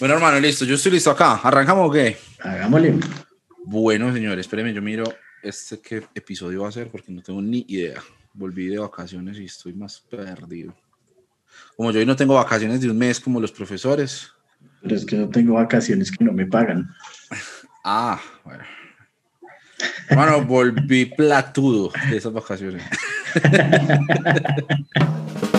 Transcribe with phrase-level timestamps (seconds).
[0.00, 0.64] Bueno, hermano, listo.
[0.64, 1.40] Yo estoy listo acá.
[1.42, 2.16] ¿Arrancamos o qué?
[2.40, 2.94] Hagámosle.
[3.64, 5.04] Bueno, señores, espérenme, yo miro
[5.42, 8.02] este qué episodio va a ser porque no tengo ni idea.
[8.32, 10.74] Volví de vacaciones y estoy más perdido.
[11.76, 14.32] Como yo hoy no tengo vacaciones de un mes como los profesores.
[14.82, 16.88] Pero es que no tengo vacaciones que no me pagan.
[17.86, 18.64] Ah, bueno.
[20.08, 22.82] Hermano, volví platudo de esas vacaciones.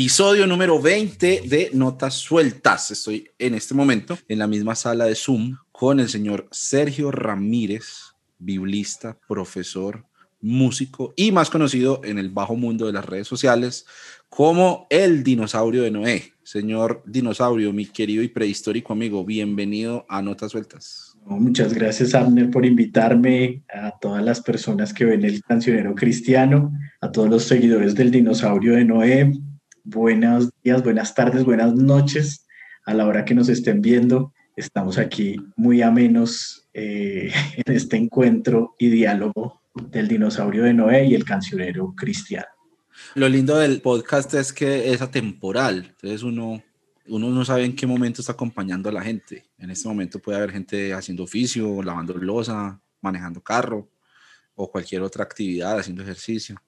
[0.00, 2.90] episodio número 20 de Notas Sueltas.
[2.90, 8.14] Estoy en este momento en la misma sala de Zoom con el señor Sergio Ramírez,
[8.38, 10.06] biblista, profesor,
[10.40, 13.84] músico y más conocido en el bajo mundo de las redes sociales
[14.30, 16.32] como el dinosaurio de Noé.
[16.42, 21.14] Señor dinosaurio, mi querido y prehistórico amigo, bienvenido a Notas Sueltas.
[21.26, 26.72] Muchas gracias, Abner, por invitarme a todas las personas que ven el cancionero cristiano,
[27.02, 29.32] a todos los seguidores del dinosaurio de Noé,
[29.90, 32.46] buenos días, buenas tardes, buenas noches
[32.86, 34.32] a la hora que nos estén viendo.
[34.54, 41.14] Estamos aquí muy amenos eh, en este encuentro y diálogo del dinosaurio de Noé y
[41.14, 42.46] el cancionero cristiano.
[43.14, 46.62] Lo lindo del podcast es que es atemporal, entonces uno,
[47.08, 49.44] uno no sabe en qué momento está acompañando a la gente.
[49.58, 53.90] En este momento puede haber gente haciendo oficio, lavando losa, manejando carro
[54.54, 56.60] o cualquier otra actividad, haciendo ejercicio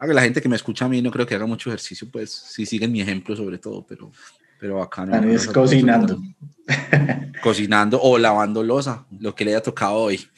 [0.00, 2.66] la gente que me escucha a mí no creo que haga mucho ejercicio, pues si
[2.66, 4.12] siguen mi ejemplo sobre todo, pero,
[4.58, 5.30] pero acá no.
[5.30, 6.20] Es cocinando.
[7.42, 10.28] Cocinando o lavando losa, lo que le haya tocado hoy.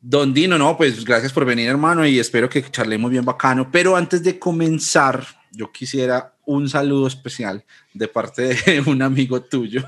[0.00, 3.70] Don Dino, no, pues gracias por venir, hermano, y espero que charlemos bien bacano.
[3.70, 7.64] Pero antes de comenzar, yo quisiera un saludo especial
[7.98, 9.84] de parte de un amigo tuyo,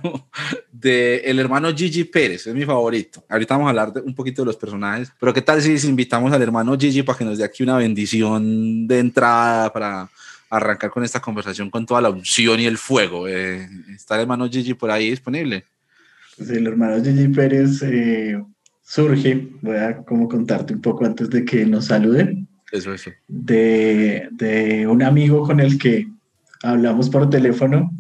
[0.72, 3.25] de el hermano Gigi Pérez, es mi favorito.
[3.28, 6.33] Ahorita vamos a hablar de un poquito de los personajes, pero ¿qué tal si invitamos
[6.33, 10.08] al hermano Gigi para que nos dé aquí una bendición de entrada para
[10.50, 13.28] arrancar con esta conversación con toda la unción y el fuego?
[13.28, 15.64] Eh, ¿Está el hermano Gigi por ahí disponible?
[16.36, 18.42] Pues el hermano Gigi Pérez eh,
[18.83, 23.11] surge, voy a como contarte un poco antes de que nos saluden eso, eso.
[23.27, 26.08] De, de un amigo con el que
[26.62, 27.90] hablamos por teléfono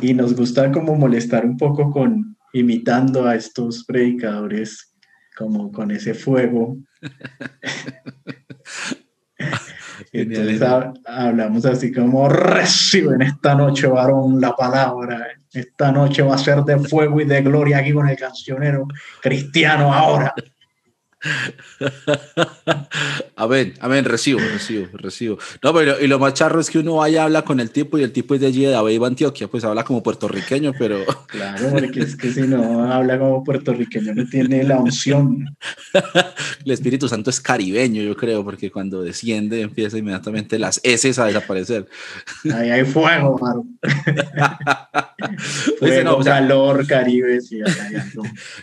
[0.00, 4.94] y nos gusta como molestar un poco con imitando a estos predicadores
[5.36, 6.76] como con ese fuego.
[10.12, 10.60] Entonces
[11.06, 15.28] hablamos así como reciben esta noche, varón, la palabra.
[15.52, 18.86] Esta noche va a ser de fuego y de gloria aquí con el cancionero
[19.20, 20.34] cristiano ahora.
[23.36, 25.38] amén, amén, recibo, recibo, recibo.
[25.62, 28.02] No, pero y lo más charro es que uno vaya habla con el tipo y
[28.02, 31.00] el tipo es de allí de Abeiba, Antioquia, pues habla como puertorriqueño, pero.
[31.30, 35.56] Claro, porque es que si no habla como puertorriqueño no tiene la unción.
[36.64, 41.26] el Espíritu Santo es caribeño, yo creo, porque cuando desciende empieza inmediatamente las S a
[41.26, 41.86] desaparecer.
[42.52, 43.64] Ahí hay fuego, maro.
[46.04, 47.60] No, calor, Caribe, sí,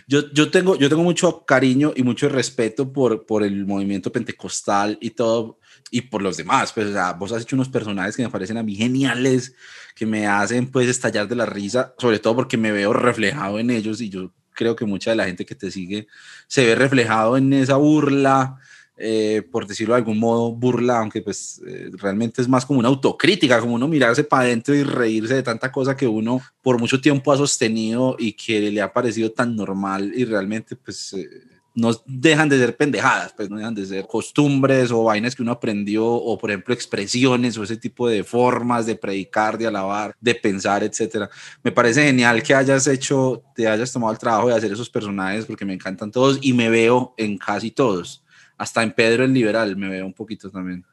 [0.06, 4.10] yo, yo, tengo, yo tengo mucho cariño y mucho respeto respeto por, por el movimiento
[4.10, 5.58] pentecostal y todo,
[5.90, 6.72] y por los demás.
[6.72, 9.54] Pues, o sea, vos has hecho unos personajes que me parecen a mí geniales,
[9.94, 13.70] que me hacen pues estallar de la risa, sobre todo porque me veo reflejado en
[13.70, 16.08] ellos y yo creo que mucha de la gente que te sigue
[16.48, 18.56] se ve reflejado en esa burla,
[18.96, 22.88] eh, por decirlo de algún modo, burla, aunque pues eh, realmente es más como una
[22.88, 27.00] autocrítica, como uno mirarse para adentro y reírse de tanta cosa que uno por mucho
[27.00, 31.12] tiempo ha sostenido y que le ha parecido tan normal y realmente pues...
[31.12, 35.42] Eh, no dejan de ser pendejadas, pues no dejan de ser costumbres o vainas que
[35.42, 40.12] uno aprendió, o por ejemplo expresiones o ese tipo de formas de predicar, de alabar,
[40.20, 41.30] de pensar, etcétera.
[41.62, 45.46] Me parece genial que hayas hecho, te hayas tomado el trabajo de hacer esos personajes
[45.46, 48.24] porque me encantan todos y me veo en casi todos.
[48.56, 50.84] Hasta en Pedro el Liberal me veo un poquito también.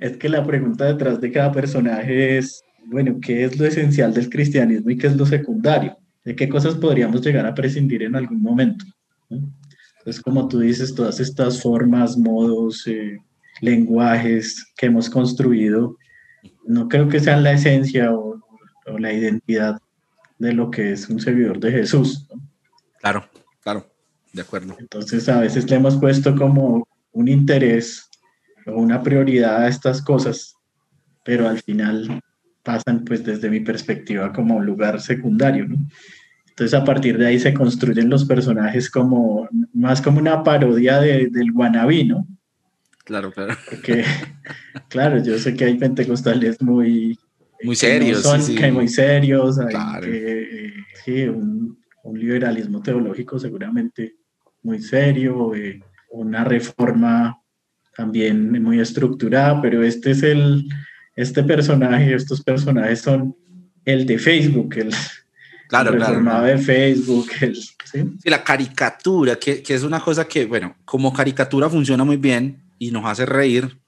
[0.00, 4.30] Es que la pregunta detrás de cada personaje es, bueno, ¿qué es lo esencial del
[4.30, 5.98] cristianismo y qué es lo secundario?
[6.24, 8.86] ¿De qué cosas podríamos llegar a prescindir en algún momento?
[10.04, 13.18] Es como tú dices, todas estas formas, modos, eh,
[13.60, 15.96] lenguajes que hemos construido,
[16.64, 18.40] no creo que sean la esencia o,
[18.98, 19.80] la identidad
[20.38, 22.26] de lo que es un servidor de Jesús.
[23.00, 23.24] Claro,
[23.62, 23.86] claro,
[24.32, 24.76] de acuerdo.
[24.78, 28.10] Entonces a veces le hemos puesto como un interés
[28.66, 30.56] o una prioridad a estas cosas,
[31.24, 32.20] pero al final
[32.64, 35.76] pasan pues desde mi perspectiva como un lugar secundario, ¿no?
[36.52, 41.28] Entonces a partir de ahí se construyen los personajes como más como una parodia de,
[41.28, 42.26] del guanabí, ¿no?
[43.04, 43.54] Claro, claro.
[43.70, 44.04] Porque,
[44.88, 47.18] claro, yo sé que hay pentecostales muy...
[47.62, 48.22] Muy serios.
[48.22, 50.72] son, Que muy serios, hay que,
[51.04, 54.16] sí, un, un, liberalismo teológico seguramente
[54.62, 57.40] muy serio, eh, una reforma
[57.96, 60.68] también muy estructurada, pero este es el,
[61.16, 63.34] este personaje, estos personajes son
[63.84, 64.92] el de Facebook, el,
[65.80, 67.30] claro, reformado de Facebook.
[67.92, 68.04] ¿sí?
[68.24, 72.90] la caricatura, que, que, es una cosa que, bueno, como caricatura funciona muy bien y
[72.90, 73.78] nos hace reír,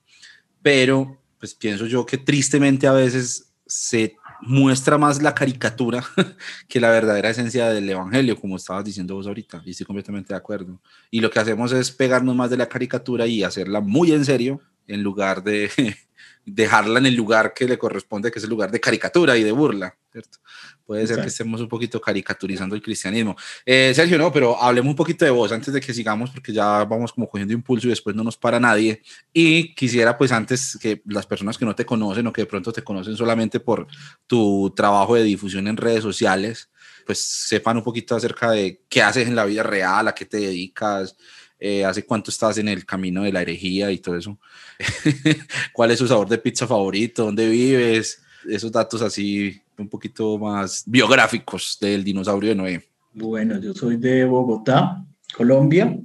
[0.63, 6.05] pero pues pienso yo que tristemente a veces se muestra más la caricatura
[6.69, 10.39] que la verdadera esencia del evangelio, como estabas diciendo vos ahorita, y estoy completamente de
[10.39, 10.81] acuerdo.
[11.11, 14.61] Y lo que hacemos es pegarnos más de la caricatura y hacerla muy en serio
[14.87, 15.71] en lugar de
[16.47, 19.53] dejarla en el lugar que le corresponde, que es el lugar de caricatura y de
[19.53, 20.39] burla, ¿cierto?
[20.87, 23.35] Puede ser que estemos un poquito caricaturizando el cristianismo.
[23.65, 26.85] Eh, Sergio, no, pero hablemos un poquito de vos antes de que sigamos, porque ya
[26.85, 29.01] vamos como cogiendo impulso y después no nos para nadie.
[29.33, 32.71] Y quisiera, pues, antes que las personas que no te conocen o que de pronto
[32.71, 33.87] te conocen solamente por
[34.27, 36.69] tu trabajo de difusión en redes sociales,
[37.07, 40.39] pues sepan un poquito acerca de qué haces en la vida real, a qué te
[40.39, 41.17] dedicas,
[41.59, 44.39] eh, hace cuánto estás en el camino de la herejía y todo eso.
[45.73, 47.25] ¿Cuál es su sabor de pizza favorito?
[47.25, 48.23] ¿Dónde vives?
[48.47, 52.83] Esos datos así un poquito más biográficos del dinosaurio de Noé.
[53.13, 55.05] Bueno, yo soy de Bogotá,
[55.37, 55.97] Colombia.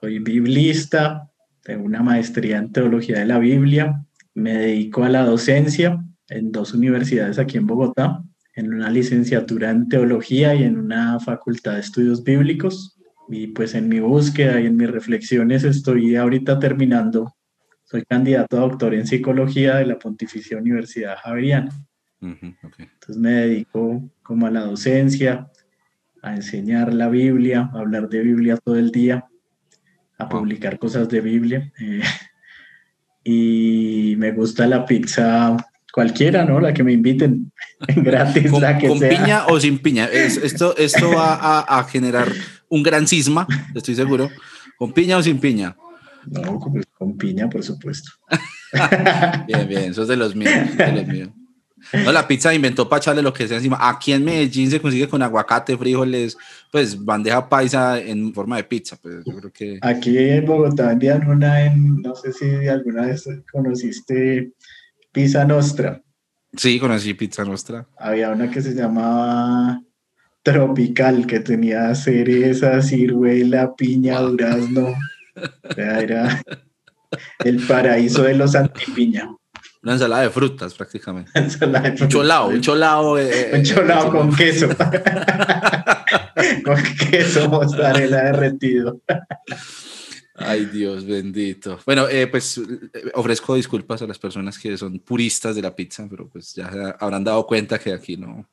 [0.00, 1.30] Soy biblista,
[1.62, 4.04] tengo una maestría en teología de la Biblia.
[4.34, 8.22] Me dedico a la docencia en dos universidades aquí en Bogotá,
[8.54, 12.98] en una licenciatura en teología y en una facultad de estudios bíblicos.
[13.28, 17.34] Y pues en mi búsqueda y en mis reflexiones estoy ahorita terminando.
[17.84, 21.70] Soy candidato a doctor en psicología de la Pontificia Universidad Javeriana.
[22.20, 25.50] Entonces me dedico como a la docencia,
[26.22, 29.26] a enseñar la Biblia, a hablar de Biblia todo el día,
[30.18, 31.72] a publicar cosas de Biblia.
[31.78, 32.02] Eh,
[33.24, 35.56] y me gusta la pizza
[35.92, 36.60] cualquiera, ¿no?
[36.60, 37.52] La que me inviten
[37.96, 40.06] gratis, con, la que con piña o sin piña.
[40.12, 42.28] esto, esto va a, a, generar
[42.68, 44.30] un gran cisma, estoy seguro.
[44.78, 45.76] ¿Con piña o sin piña?
[46.26, 48.10] No, con, con piña, por supuesto.
[49.46, 51.28] bien, bien, eso es de los míos, de los míos.
[51.92, 53.78] No, la pizza inventó para echarle lo que sea encima.
[53.80, 56.36] Aquí en Medellín se consigue con aguacate, frijoles,
[56.70, 58.96] pues bandeja paisa en forma de pizza.
[59.00, 59.78] Pues yo creo que...
[59.82, 64.52] Aquí en Bogotá vendían una en, no sé si alguna vez conociste
[65.12, 66.02] Pizza Nostra.
[66.56, 67.86] Sí, conocí Pizza Nostra.
[67.98, 69.80] Había una que se llamaba
[70.42, 74.94] Tropical, que tenía cereza, ciruela, piña, durazno.
[75.76, 76.42] era
[77.44, 79.28] el paraíso de los antipiña.
[79.86, 81.30] Una ensalada de frutas prácticamente.
[81.38, 83.18] Ensalada de Un cholao, un cholao.
[83.18, 84.66] Eh, un cholao con queso.
[86.64, 86.76] con
[87.08, 89.00] queso, mozzarella derretido.
[90.34, 91.78] Ay, Dios bendito.
[91.86, 92.60] Bueno, eh, pues
[93.14, 97.22] ofrezco disculpas a las personas que son puristas de la pizza, pero pues ya habrán
[97.22, 98.44] dado cuenta que aquí no,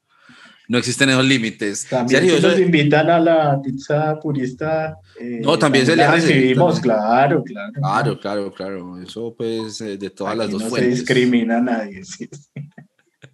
[0.67, 1.87] no existen esos límites.
[1.89, 4.99] También si nos invitan a la pizza purista.
[5.19, 6.27] Eh, no, también se le hace.
[6.27, 7.73] recibimos, claro, claro.
[7.73, 9.01] Claro, claro, claro.
[9.01, 10.89] Eso pues eh, de todas las dos no fuentes.
[10.89, 12.01] No se discrimina a nadie.
[12.13, 12.29] Sí.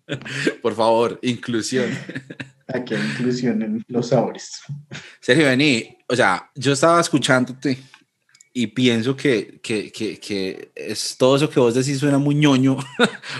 [0.61, 1.89] Por favor, inclusión.
[2.67, 4.61] Aquí hay inclusión en los sabores.
[5.19, 7.79] Sergio, vení, o sea, yo estaba escuchándote
[8.53, 12.77] y pienso que, que, que, que, es todo eso que vos decís suena muy ñoño,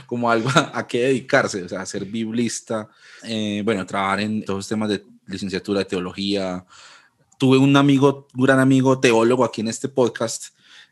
[0.07, 2.89] como algo a, a qué dedicarse, o sea, ser biblista,
[3.23, 6.65] eh, bueno, trabajar en todos los temas de licenciatura de teología.
[7.39, 10.47] Tuve un amigo, un gran amigo teólogo aquí en este podcast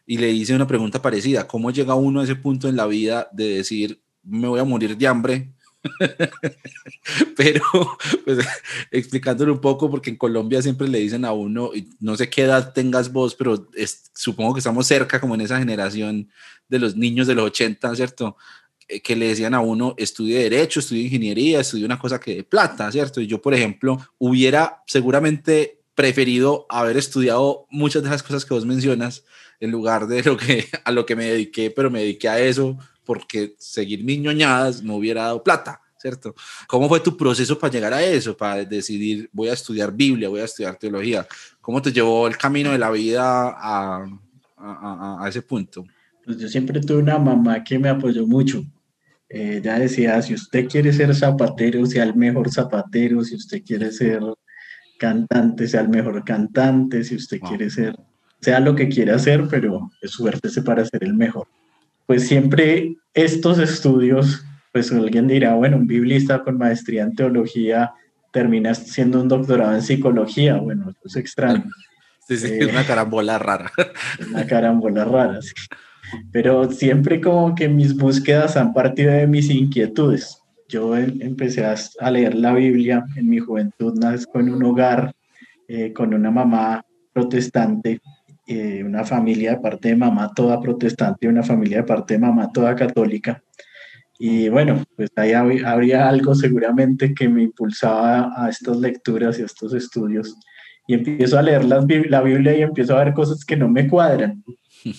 [0.05, 3.27] y le hice una pregunta parecida, ¿cómo llega uno a ese punto en la vida
[3.33, 5.51] de decir, me voy a morir de hambre?
[7.35, 7.61] pero
[8.23, 8.39] pues,
[8.92, 12.71] explicándolo un poco, porque en Colombia siempre le dicen a uno, no sé qué edad
[12.71, 16.30] tengas vos, pero es, supongo que estamos cerca como en esa generación
[16.69, 18.37] de los niños de los 80, ¿cierto?
[18.87, 22.44] Eh, que le decían a uno, estudie derecho, estudie ingeniería, estudie una cosa que de
[22.45, 23.19] plata, ¿cierto?
[23.19, 28.68] Y yo, por ejemplo, hubiera seguramente preferido haber estudiado muchas de esas cosas que vos
[28.68, 29.25] mencionas
[29.59, 32.77] en lugar de lo que a lo que me dediqué, pero me dediqué a eso
[33.04, 36.35] porque seguir mis ñoñadas no hubiera dado plata, ¿cierto?
[36.68, 40.42] ¿Cómo fue tu proceso para llegar a eso, para decidir voy a estudiar Biblia, voy
[40.42, 41.25] a estudiar teología?
[41.61, 44.06] ¿Cómo te llevó el camino de la vida a,
[44.56, 45.83] a, a ese punto?
[46.23, 48.63] Pues yo siempre tuve una mamá que me apoyó mucho.
[49.30, 53.92] Eh, ella decía, si usted quiere ser zapatero, sea el mejor zapatero, si usted quiere
[53.92, 54.21] ser
[54.97, 57.49] cantante, sea el mejor cantante, si usted wow.
[57.49, 57.95] quiere ser,
[58.42, 61.47] sea lo que quiera hacer, pero esfuércese para ser el mejor
[62.07, 67.94] pues siempre estos estudios, pues alguien dirá, bueno, un biblista con maestría en teología
[68.31, 70.56] termina siendo un doctorado en psicología.
[70.56, 71.63] Bueno, eso es extraño.
[72.27, 73.71] Sí, sí, eh, una carambola rara.
[74.30, 75.54] Una carambola rara, sí.
[76.30, 80.36] Pero siempre como que mis búsquedas han partido de mis inquietudes.
[80.69, 85.14] Yo empecé a, leer la Biblia en mi juventud, nazco en un hogar
[85.68, 86.83] eh, con una mamá
[87.14, 88.02] protestante
[88.50, 92.50] eh, una familia de parte de mamá toda protestante una familia de parte de mamá
[92.54, 93.44] toda católica.
[94.19, 99.45] Y bueno, pues ahí habría algo seguramente que me impulsaba a estas lecturas y a
[99.45, 100.33] estos estudios.
[100.88, 101.81] Y empiezo a leer la
[102.21, 104.44] Biblia y empiezo a ver cosas que no me cuadran.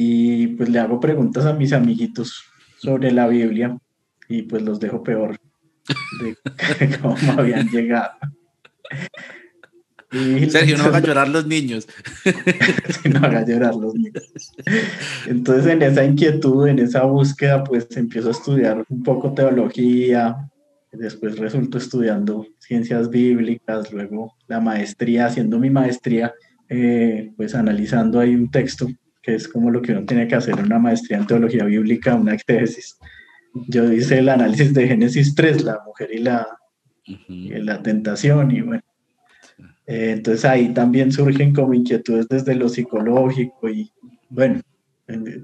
[0.00, 2.44] Y pues le hago preguntas a mis amiguitos
[2.80, 3.76] sobre la Biblia
[4.28, 5.38] y pues los dejo peor
[6.20, 8.12] de cómo habían llegado.
[10.10, 11.86] Sergio, no haga llorar los niños.
[13.04, 14.32] no haga llorar los niños.
[15.26, 20.48] Entonces, en esa inquietud, en esa búsqueda, pues empiezo a estudiar un poco teología,
[20.92, 26.32] después resulto estudiando ciencias bíblicas, luego la maestría, haciendo mi maestría,
[26.68, 28.88] eh, pues analizando ahí un texto,
[29.22, 32.14] que es como lo que uno tiene que hacer en una maestría en teología bíblica,
[32.14, 32.98] una exégesis.
[33.54, 36.46] Yo hice el análisis de Génesis 3, la mujer y la,
[37.04, 38.82] y la tentación, y bueno,
[39.88, 43.90] eh, entonces ahí también surgen como inquietudes desde lo psicológico y
[44.28, 44.60] bueno,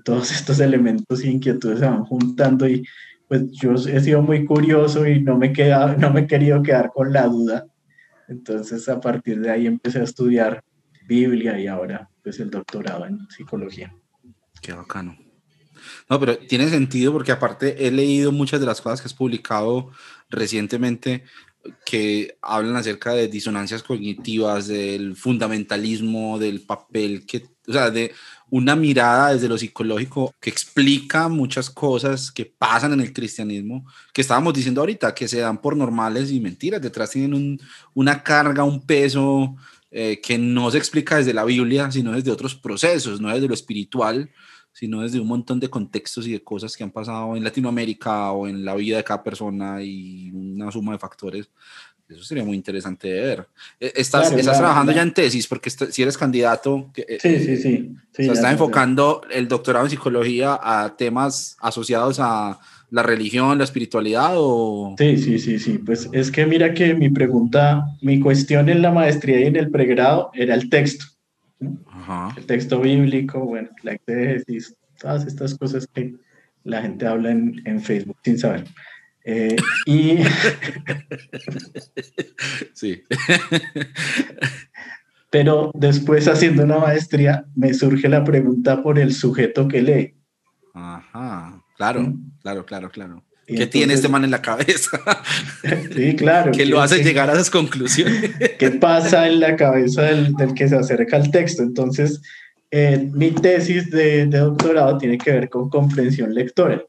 [0.04, 2.84] todos estos elementos y inquietudes se van juntando y
[3.26, 6.90] pues yo he sido muy curioso y no me, queda, no me he querido quedar
[6.92, 7.66] con la duda.
[8.28, 10.62] Entonces a partir de ahí empecé a estudiar
[11.08, 13.94] Biblia y ahora pues el doctorado en psicología.
[14.61, 15.24] Qué bacano.
[16.09, 19.91] No, pero tiene sentido porque aparte he leído muchas de las cosas que has publicado
[20.31, 21.25] recientemente
[21.85, 28.12] que hablan acerca de disonancias cognitivas, del fundamentalismo, del papel que, o sea, de
[28.50, 34.21] una mirada desde lo psicológico que explica muchas cosas que pasan en el cristianismo, que
[34.21, 37.59] estábamos diciendo ahorita, que se dan por normales y mentiras, detrás tienen
[37.95, 39.57] una carga, un peso
[39.91, 43.55] eh, que no se explica desde la Biblia, sino desde otros procesos, no desde lo
[43.55, 44.31] espiritual,
[44.75, 48.49] sino desde un montón de contextos y de cosas que han pasado en Latinoamérica o
[48.49, 51.49] en la vida de cada persona y una suma de factores.
[52.09, 53.47] Eso sería muy interesante de ver.
[53.81, 55.47] E, ¿Estás, estás trabajando ya en tesis?
[55.47, 57.95] Porque si eres candidato, eh, sí, sí, sí.
[58.12, 62.59] sí está enfocando el doctorado en psicología a temas asociados a
[62.90, 64.97] la religión, la espiritualidad o...
[64.99, 65.78] Sí, sí, sí, sí.
[65.78, 69.71] Pues es que mira que mi pregunta, mi cuestión en la maestría y en el
[69.71, 71.13] pregrado era el texto
[72.37, 76.14] el texto bíblico, bueno, la exégesis, todas estas cosas que
[76.64, 78.64] la gente habla en, Facebook sin saber.
[79.25, 79.56] Eh,
[79.87, 80.18] y.
[82.73, 83.02] sí.
[85.30, 90.14] Pero después, haciendo una maestría, me surge la pregunta por el sujeto que lee.
[90.75, 93.25] Ajá, claro, claro, claro, claro.
[93.46, 94.98] ¿Qué tiene este man en la cabeza?
[95.94, 96.52] Sí, claro.
[96.52, 98.32] que lo hace llegar a esas conclusiones.
[98.58, 101.62] ¿Qué pasa en la cabeza del, que se acerca al texto?
[101.62, 102.20] Entonces,
[102.70, 106.82] eh, mi tesis de, doctorado tiene que ver con comprensión lectora.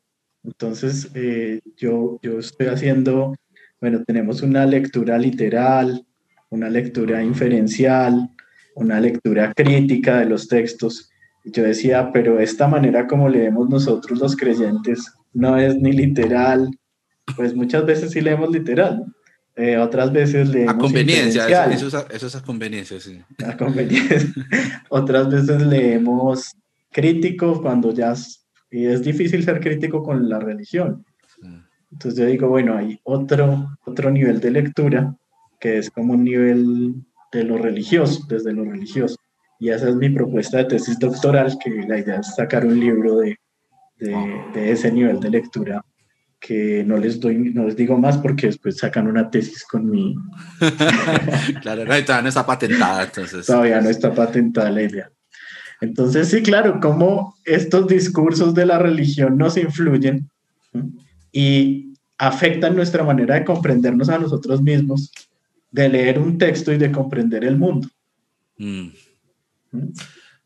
[0.43, 3.35] Entonces, eh, yo, yo estoy haciendo,
[3.79, 6.05] bueno, tenemos una lectura literal,
[6.49, 8.29] una lectura inferencial,
[8.75, 11.09] una lectura crítica de los textos.
[11.45, 16.71] Yo decía, pero esta manera como leemos nosotros los creyentes no es ni literal,
[17.35, 19.05] pues muchas veces sí leemos literal,
[19.55, 20.73] eh, otras veces leemos...
[20.73, 23.21] A conveniencia, eso, es a, conveniencia, sí.
[23.45, 24.19] A conveniencia.
[24.89, 26.55] otras veces leemos
[26.91, 28.13] crítico cuando ya...
[28.71, 31.05] y es difícil ser crítico con la religión.
[31.91, 35.15] Entonces yo digo, bueno, hay otro, otro nivel de lectura
[35.59, 36.95] que es como un nivel
[37.31, 39.15] de lo religioso, desde lo religioso.
[39.59, 43.17] Y esa es mi propuesta de tesis doctoral, que la idea es sacar un libro
[43.17, 43.37] de
[43.97, 45.85] de, ese nivel de lectura
[46.39, 50.15] que no les doy, no les digo más porque después sacan una tesis con mi...
[51.61, 53.45] claro, todavía no está patentada, entonces.
[53.45, 55.11] Todavía no está patentada la idea.
[55.81, 60.29] Entonces, sí, claro, cómo estos discursos de la religión nos influyen
[61.31, 65.11] y afectan nuestra manera de comprendernos a nosotros mismos,
[65.71, 67.89] de leer un texto y de comprender el mundo.
[68.57, 68.89] Mm.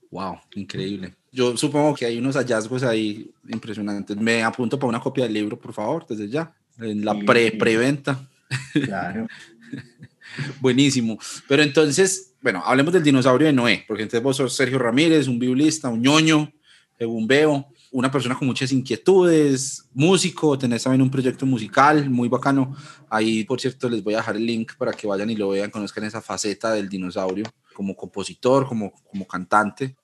[0.09, 1.13] Wow, increíble.
[1.31, 4.17] Yo supongo que hay unos hallazgos ahí impresionantes.
[4.17, 8.27] Me apunto para una copia del libro, por favor, desde ya, en la pre preventa.
[8.73, 9.27] Claro.
[10.59, 11.19] Buenísimo.
[11.47, 15.39] Pero entonces, bueno, hablemos del dinosaurio de Noé, porque entonces vos sos Sergio Ramírez, un
[15.39, 16.51] biblista, un ñoño,
[16.97, 22.75] según veo, una persona con muchas inquietudes, músico, tenés también un proyecto musical muy bacano.
[23.09, 25.71] Ahí, por cierto, les voy a dejar el link para que vayan y lo vean,
[25.71, 29.95] conozcan esa faceta del dinosaurio como compositor, como, como cantante.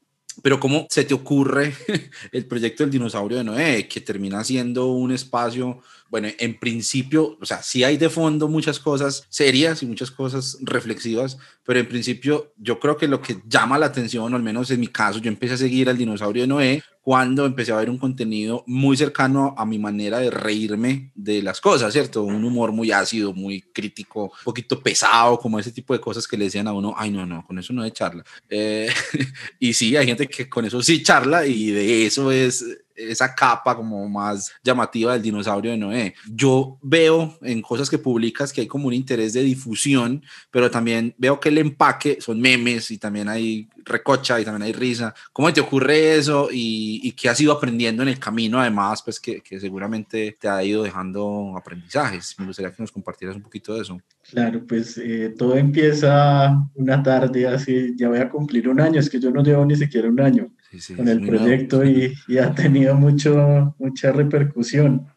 [0.42, 1.74] Pero ¿cómo se te ocurre
[2.32, 7.45] el proyecto del dinosaurio de Noé, que termina siendo un espacio, bueno, en principio, o
[7.45, 12.53] sea, sí hay de fondo muchas cosas serias y muchas cosas reflexivas, pero en principio
[12.57, 15.29] yo creo que lo que llama la atención, o al menos en mi caso, yo
[15.29, 19.53] empecé a seguir al dinosaurio de Noé cuando empecé a ver un contenido muy cercano
[19.57, 22.24] a mi manera de reírme de las cosas, ¿cierto?
[22.24, 26.35] Un humor muy ácido, muy crítico, un poquito pesado, como ese tipo de cosas que
[26.35, 28.24] le decían a uno, ay, no, no, con eso no de charla.
[28.50, 28.89] Eh,
[29.59, 32.65] y sí, hay gente que con eso sí charla y de eso es
[32.96, 36.16] esa capa como más llamativa del dinosaurio de Noé.
[36.32, 41.14] Yo veo en cosas que publicas que hay como un interés de difusión, pero también
[41.18, 45.14] veo que el empaque son memes y también hay recocha y también hay risa.
[45.32, 49.20] ¿Cómo te ocurre eso y, y qué has ido aprendiendo en el camino además, pues
[49.20, 52.36] que, que, seguramente te ha ido dejando aprendizajes?
[52.40, 54.00] Me gustaría que nos compartieras un poquito de eso.
[54.30, 59.10] Claro, pues eh, todo empieza una tarde así, ya voy a cumplir un año, es
[59.10, 60.50] que yo no llevo ni siquiera un año
[60.96, 65.08] con el proyecto y, y, ha tenido mucho, mucha repercusión.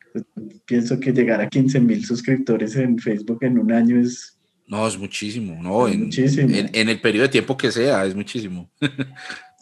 [0.66, 4.38] Pienso que llegar a 15 mil suscriptores en Facebook en un año es
[4.68, 6.54] no, es muchísimo, no, es en, muchísimo.
[6.54, 8.70] En, en, el periodo de tiempo que sea, es muchísimo.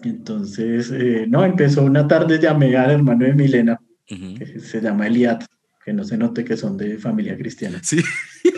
[0.02, 4.38] Entonces, eh, no, empezó una tarde, llamé al hermano de Milena, uh -huh.
[4.38, 5.44] que se llama Eliat,
[5.84, 7.80] que no se note que son de familia cristiana.
[7.82, 8.02] Sí.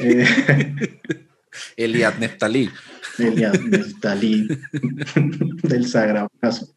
[0.02, 0.25] Eh,
[1.76, 2.71] Eliat Neftalí.
[5.62, 6.75] Del Sagrado Caso.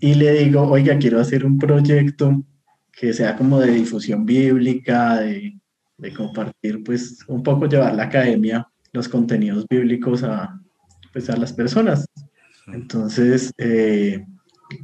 [0.00, 2.44] Y le digo, oiga, quiero hacer un proyecto
[2.92, 5.58] que sea como de difusión bíblica, de
[5.98, 10.58] de compartir, pues un poco llevar la academia, los contenidos bíblicos a,
[11.12, 12.06] pues, a las personas.
[12.68, 14.24] Entonces, eh,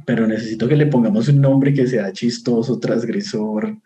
[0.05, 3.77] pero necesito que le pongamos un nombre que sea chistoso, transgresor.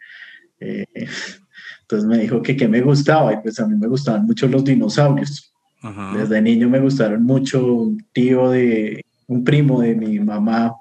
[0.60, 0.86] Eh,
[1.82, 4.66] entonces me dijo que qué me gustaba y pues a mí me gustaban mucho los
[4.66, 5.49] dinosaurios.
[5.82, 6.14] Ajá.
[6.18, 10.74] Desde niño me gustaron mucho un tío de, un primo de mi mamá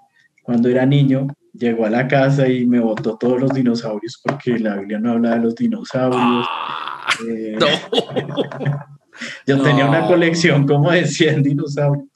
[0.43, 4.77] cuando era niño, llegó a la casa y me botó todos los dinosaurios porque la
[4.77, 6.47] Biblia no habla de los dinosaurios.
[6.49, 7.67] Ah, eh, no.
[9.47, 9.63] yo no.
[9.63, 12.09] tenía una colección como de 100 dinosaurios.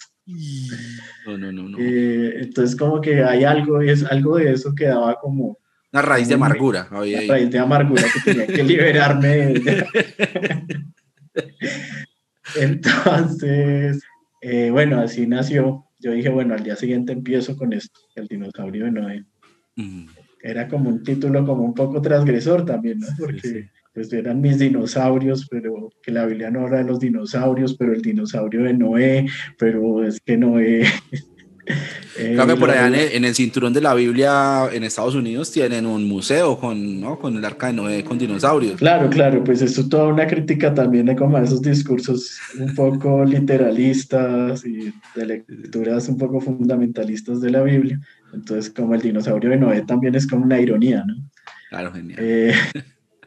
[1.27, 1.69] No, no, no.
[1.69, 1.79] no.
[1.79, 5.59] Eh, entonces como que hay algo, es algo de eso que daba como...
[5.93, 6.89] Una raíz de amargura.
[6.91, 9.87] Una raíz de amargura que tenía que liberarme de.
[12.61, 14.03] Entonces,
[14.41, 15.87] eh, bueno, así nació.
[16.01, 19.25] Yo dije, bueno, al día siguiente empiezo con esto, el dinosaurio de Noé.
[19.77, 20.07] Mm.
[20.43, 23.07] Era como un título como un poco transgresor también, ¿no?
[23.19, 23.69] Porque sí, sí.
[23.95, 28.03] pues eran mis dinosaurios, pero que la Biblia no habla de los dinosaurios, pero el
[28.03, 29.27] dinosaurio de Noé,
[29.59, 30.85] pero es que Noé...
[31.67, 35.15] Eh, Creo que por allá en el, en el, cinturón de la Biblia en Estados
[35.15, 37.19] Unidos tienen un museo con, ¿no?
[37.19, 38.77] con el arca de Noé, con dinosaurios.
[38.77, 43.25] Claro, claro, pues esto es toda una crítica también de como esos discursos un poco
[43.25, 48.01] literalistas y de lecturas un poco fundamentalistas de la Biblia.
[48.35, 51.15] Entonces, como el dinosaurio de Noé también es como una ironía, ¿no?
[51.71, 52.19] Claro, genial.
[52.21, 52.53] Eh,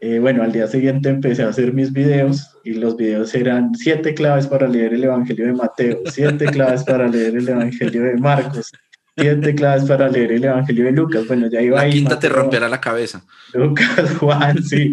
[0.02, 4.14] eh, bueno, al día siguiente empecé a hacer mis videos y los videos eran siete
[4.14, 8.72] claves para leer el Evangelio de Mateo, siete claves para leer el Evangelio de Marcos,
[9.18, 11.26] siete claves para leer el Evangelio de Lucas.
[11.28, 11.92] Bueno, ya iba la ahí.
[11.92, 13.26] quinta te romperá la cabeza.
[13.54, 14.92] Lucas, Juan, sí.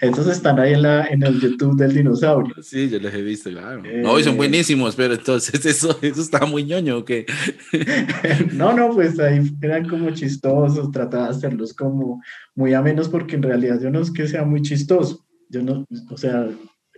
[0.00, 2.54] Esos están ahí en, la, en el YouTube del dinosaurio.
[2.62, 3.82] Sí, yo los he visto, claro.
[3.84, 7.26] Eh, no, y son buenísimos, pero entonces eso, eso está muy ñoño, ¿o qué?
[8.54, 12.22] no, no, pues ahí eran como chistosos, trataba de hacerlos como
[12.54, 15.26] muy amenos, porque en realidad yo no es que sea muy chistoso.
[15.50, 16.48] Yo no, o sea,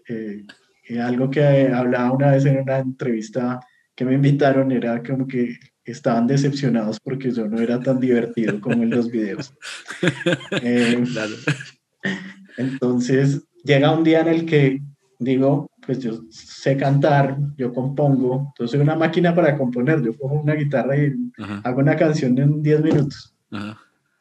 [0.09, 0.45] eh,
[1.01, 3.61] algo que hablaba una vez en una entrevista
[3.95, 5.59] que me invitaron era como que
[5.93, 9.53] estaban decepcionados porque yo no era tan divertido como en los videos.
[10.63, 11.35] Eh, claro.
[12.57, 14.81] Entonces llega un día en el que
[15.19, 20.35] digo, pues yo sé cantar, yo compongo, entonces soy una máquina para componer, yo cojo
[20.35, 21.61] una guitarra y Ajá.
[21.65, 23.35] hago una canción en 10 minutos.
[23.51, 23.79] Ajá.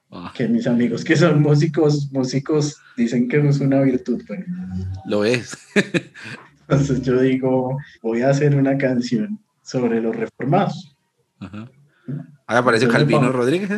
[0.10, 0.32] Wow.
[0.34, 4.24] Que mis amigos que son músicos, músicos dicen que es una virtud.
[4.26, 4.46] Bueno.
[5.06, 5.58] Lo es.
[6.62, 10.97] Entonces yo digo, voy a hacer una canción sobre los reformados.
[11.40, 11.70] Ajá.
[12.48, 13.70] Ahí aparece entonces Calvino pongo, Rodríguez.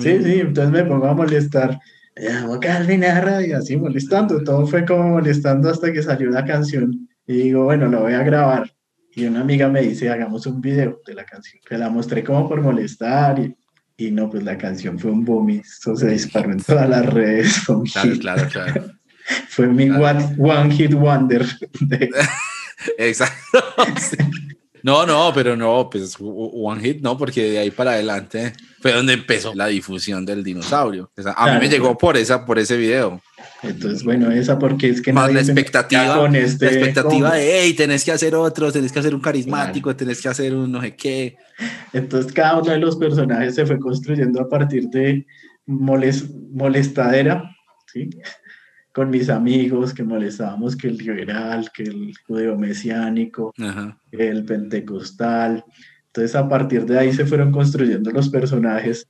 [0.00, 1.80] Sí, sí, entonces me pongo a molestar.
[2.14, 4.42] Llamo Calvin a radio, así molestando.
[4.42, 7.08] Todo fue como molestando hasta que salió la canción.
[7.26, 8.72] Y digo, bueno, lo voy a grabar.
[9.14, 11.60] Y una amiga me dice, hagamos un video de la canción.
[11.66, 13.38] Que la mostré como por molestar.
[13.38, 13.56] Y,
[13.96, 15.50] y no, pues la canción fue un boom.
[15.50, 17.62] Y eso se disparó en todas las redes.
[17.92, 18.20] Claro, hit.
[18.20, 18.84] claro, claro.
[19.48, 20.18] fue mi claro.
[20.18, 21.46] one, one, hit wonder.
[21.80, 22.10] De...
[22.98, 23.58] Exacto.
[23.98, 24.16] Sí.
[24.88, 29.12] No, no, pero no, pues One Hit no, porque de ahí para adelante fue donde
[29.12, 31.10] empezó la difusión del dinosaurio.
[31.14, 31.52] O sea, a claro.
[31.54, 33.20] mí me llegó por esa, por ese video.
[33.62, 37.38] Entonces, bueno, esa porque es que más la expectativa, con este, la expectativa con...
[37.38, 39.96] de, hey, tenés que hacer otro, tenés que hacer un carismático, claro.
[39.98, 41.36] tenés que hacer un no sé qué.
[41.92, 45.26] Entonces, cada uno de los personajes se fue construyendo a partir de
[45.66, 47.44] molest, molestadera,
[47.92, 48.08] ¿sí?
[48.98, 53.54] Con mis amigos que molestábamos que el liberal, que el judeo mesiánico,
[54.10, 55.64] el pentecostal.
[56.06, 59.06] Entonces a partir de ahí se fueron construyendo los personajes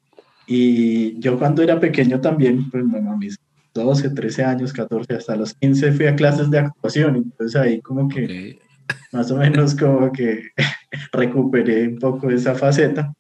[0.47, 3.39] y yo cuando era pequeño también, pues bueno, a mis
[3.73, 8.11] 12, 13 años, 14, hasta los 15 fui a clases de actuación, entonces ahí como
[8.11, 8.59] que
[9.11, 10.51] más o menos como que
[11.13, 13.11] recuperé un poco esa faceta.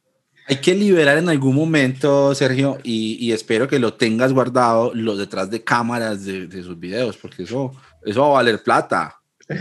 [0.48, 5.50] Hay que liberar en algún momento, Sergio, y, espero que lo tengas guardado los detrás
[5.50, 9.14] de cámaras de, de, sus videos, porque eso, eso va a valer plata.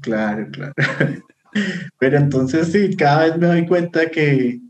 [0.00, 0.72] Claro, claro.
[1.98, 4.60] Pero entonces sí, cada vez me doy cuenta que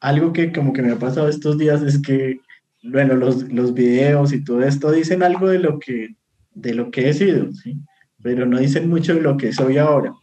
[0.00, 2.38] algo que como que me ha pasado estos días es que,
[2.84, 6.14] bueno, los, los videos y todo esto dicen algo de lo que,
[6.54, 7.76] de lo que he sido, ¿sí?
[8.22, 10.14] Pero no dicen mucho de lo que soy ahora.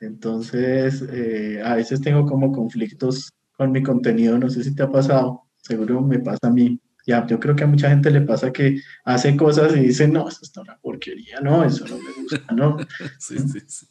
[0.00, 4.88] Entonces, eh, a veces tengo como conflictos con mi contenido, no sé si te ha
[4.88, 6.80] pasado, seguro me pasa a mí.
[7.04, 10.28] Ya, yo creo que a mucha gente le pasa que hace cosas y dice, no,
[10.28, 12.76] eso está una porquería, no, eso no me gusta, no.
[13.18, 13.86] sí, sí, sí.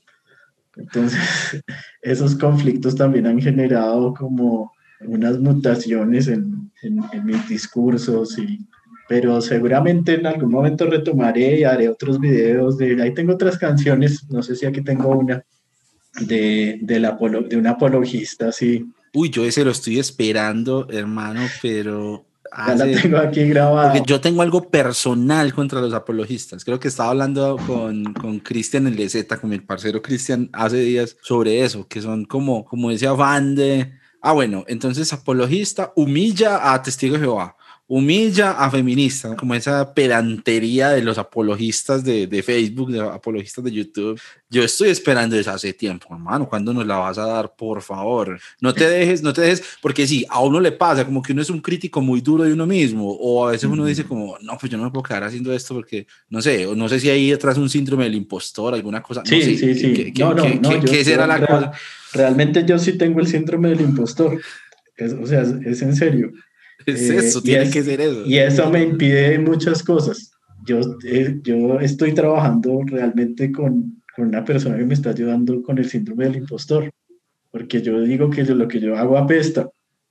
[0.78, 1.20] Entonces,
[2.02, 8.66] esos conflictos también han generado como unas mutaciones en, en, mis discursos, y,
[9.10, 12.78] pero seguramente en algún momento retomaré y haré otros videos.
[12.78, 15.44] De, ahí tengo otras canciones, no sé si aquí tengo una,
[16.22, 17.18] de, de, la,
[17.50, 18.86] de un apologista, sí.
[19.20, 23.92] Uy, yo ese lo estoy esperando, hermano, pero ya la tengo aquí grabada.
[23.92, 26.64] Porque yo tengo algo personal contra los apologistas.
[26.64, 31.18] Creo que estaba hablando con, con Cristian el Z, con mi parcero Cristian, hace días
[31.24, 36.84] sobre eso, que son como, como ese afán de, ah, bueno, entonces apologista humilla a
[36.84, 37.57] testigo de Jehová
[37.90, 43.72] humilla a feministas, como esa pedantería de los apologistas de, de, Facebook, de apologistas de
[43.72, 44.20] YouTube.
[44.50, 46.50] Yo estoy esperando eso hace tiempo, hermano.
[46.50, 48.40] ¿Cuándo nos la vas a dar, por favor?
[48.60, 51.42] No te dejes, no te dejes, porque sí, a uno le pasa como que uno
[51.42, 54.58] es un crítico muy duro de uno mismo, o a veces uno dice como, no,
[54.58, 57.10] pues yo no me puedo quedar haciendo esto porque, no sé, o no sé si
[57.10, 59.22] hay detrás un síndrome del impostor, alguna cosa.
[59.24, 60.12] Sí, sí, sí.
[60.12, 61.72] ¿Qué, no, no, no, ¿qué será la cosa?
[62.12, 64.42] Realmente yo sí tengo el síndrome del impostor.
[65.22, 66.34] o sea, es en serio.
[66.88, 68.26] Es eh, eso, tiene que ser eso.
[68.26, 70.32] Y eso me impide muchas cosas.
[70.66, 75.78] Yo, eh, yo estoy trabajando realmente con, con, una persona que me está ayudando con
[75.78, 76.90] el síndrome del impostor,
[77.52, 79.70] porque yo digo que yo, lo que yo hago apesta.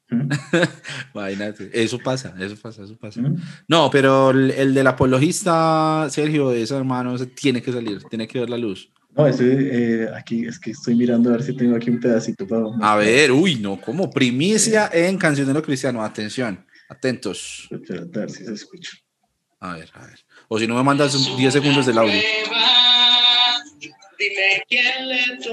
[1.14, 3.22] Imagínate, eso pasa, eso pasa, eso pasa.
[3.66, 8.50] No, pero el, el, del apologista, Sergio, ese hermano, tiene que salir, tiene que ver
[8.50, 8.92] la luz.
[9.16, 9.44] No, ese,
[10.04, 12.64] eh, aquí es que estoy mirando a ver si tengo aquí un pedacito para.
[12.82, 17.66] A ver, uy, no, como primicia en Cancionero Cristiano, atención, atentos.
[17.72, 18.90] a ver si se escucha.
[19.60, 20.18] A ver, a ver.
[20.48, 22.20] O si no me mandas 10 segundos del audio.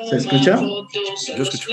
[0.09, 0.59] ¿Se escucha?
[1.37, 1.69] Yo escucho.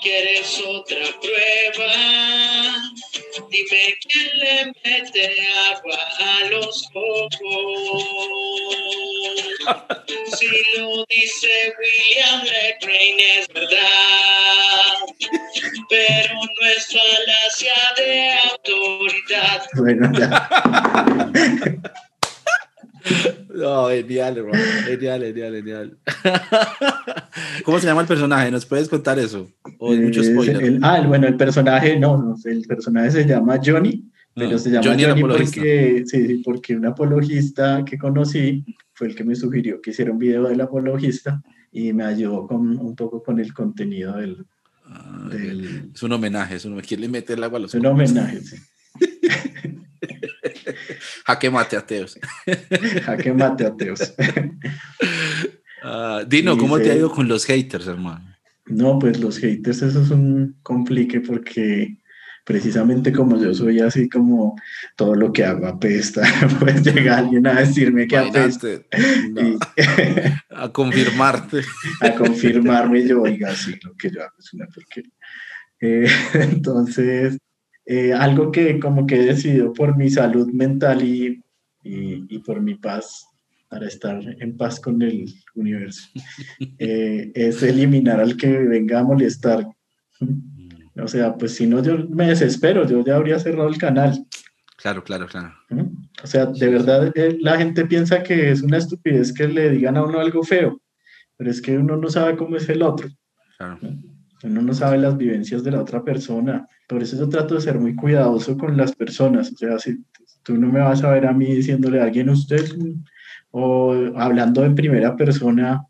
[0.00, 2.51] ¿Quieres otra prueba?
[3.52, 5.24] Dime quién le mete
[5.68, 8.04] agua a los ojos.
[10.38, 14.94] Si lo dice William Lane es verdad,
[15.90, 18.12] pero no es falacia de
[18.50, 19.60] autoridad.
[19.74, 20.48] Bueno, ya.
[23.54, 24.62] No, genial, hermano.
[24.86, 25.98] Genial, genial, genial.
[27.64, 28.50] ¿Cómo se llama el personaje?
[28.50, 29.50] ¿Nos puedes contar eso?
[29.78, 30.78] ¿O mucho spoiler?
[30.82, 35.20] ah, bueno, el personaje, no, no, el personaje se llama Johnny, pero se llama Johnny,
[35.20, 40.18] porque, sí, porque un apologista que conocí fue el que me sugirió que hiciera un
[40.18, 44.46] video del apologista y me ayudó con, un poco con el contenido del...
[44.86, 45.30] Ah,
[45.94, 48.40] es un homenaje, es un, ¿quién le mete el agua a los Es un homenaje,
[48.40, 48.56] sí.
[51.26, 52.18] Jaque mate ateos.
[53.04, 54.14] Jaque mate ateos.
[55.82, 58.34] Uh, Dino, ¿cómo te ha ido con los haters, hermano?
[58.66, 61.98] No, pues los haters, eso es un complique porque
[62.44, 64.56] precisamente como yo soy así como
[64.96, 66.22] todo lo que hago apesta,
[66.58, 68.68] pues llega alguien a decirme que apesta.
[70.50, 71.62] a confirmarte.
[72.00, 75.12] a confirmarme yo, oiga, sí, lo que yo hago es una porquería.
[75.80, 77.38] Eh, entonces,
[77.84, 81.42] eh, algo que como que he decidido por mi salud mental y,
[81.82, 83.26] y, por mi paz,
[83.68, 86.08] para estar en paz con el universo,
[86.78, 89.66] eh, es eliminar al que venga a molestar.
[90.96, 94.26] O sea, pues si no, yo me desespero, yo ya habría cerrado el canal.
[94.76, 95.54] Claro, claro, claro.
[96.22, 99.96] O sea, de verdad eh, la gente piensa que es una estupidez que le digan
[99.96, 100.80] a uno algo feo,
[101.36, 103.08] pero es que uno no sabe cómo es el otro.
[103.56, 103.78] Claro.
[104.44, 106.66] Uno no sabe las vivencias de la otra persona.
[106.88, 109.52] Por eso yo trato de ser muy cuidadoso con las personas.
[109.52, 110.04] O sea, si
[110.42, 112.64] tú no me vas a ver a mí diciéndole a alguien usted
[113.50, 115.86] o hablando en primera persona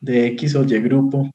[0.00, 1.30] de X o Y grupo,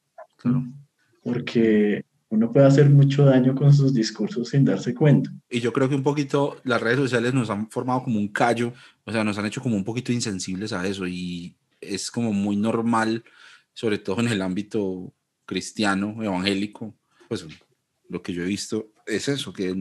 [1.24, 5.30] porque uno puede hacer mucho daño con sus discursos sin darse cuenta.
[5.50, 8.74] Y yo creo que un poquito las redes sociales nos han formado como un callo,
[9.04, 12.56] o sea, nos han hecho como un poquito insensibles a eso y es como muy
[12.56, 13.24] normal,
[13.74, 15.14] sobre todo en el ámbito
[15.52, 16.96] cristiano, evangélico,
[17.28, 17.46] pues
[18.08, 19.76] lo que yo he visto es eso, que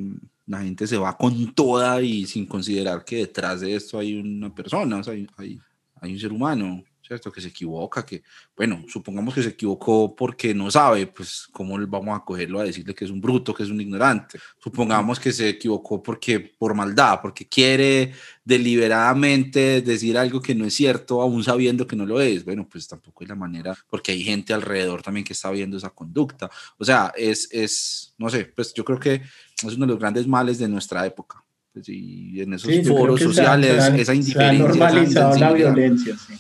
[0.45, 4.53] la gente se va con toda y sin considerar que detrás de esto hay una
[4.53, 5.61] persona, o sea, hay, hay,
[6.01, 6.83] hay un ser humano.
[7.11, 7.33] ¿Cierto?
[7.33, 8.23] Que se equivoca, que,
[8.57, 12.95] bueno, supongamos que se equivocó porque no sabe, pues, ¿cómo vamos a cogerlo a decirle
[12.95, 14.39] que es un bruto, que es un ignorante?
[14.63, 18.13] Supongamos que se equivocó porque, por maldad, porque quiere
[18.45, 22.45] deliberadamente decir algo que no es cierto, aún sabiendo que no lo es.
[22.45, 25.91] Bueno, pues tampoco es la manera, porque hay gente alrededor también que está viendo esa
[25.91, 26.49] conducta.
[26.79, 30.29] O sea, es, es no sé, pues yo creo que es uno de los grandes
[30.29, 31.45] males de nuestra época.
[31.73, 34.33] Pues, y en esos foros sociales, esa indiferencia.
[34.33, 36.35] Se ha normalizado la violencia, sí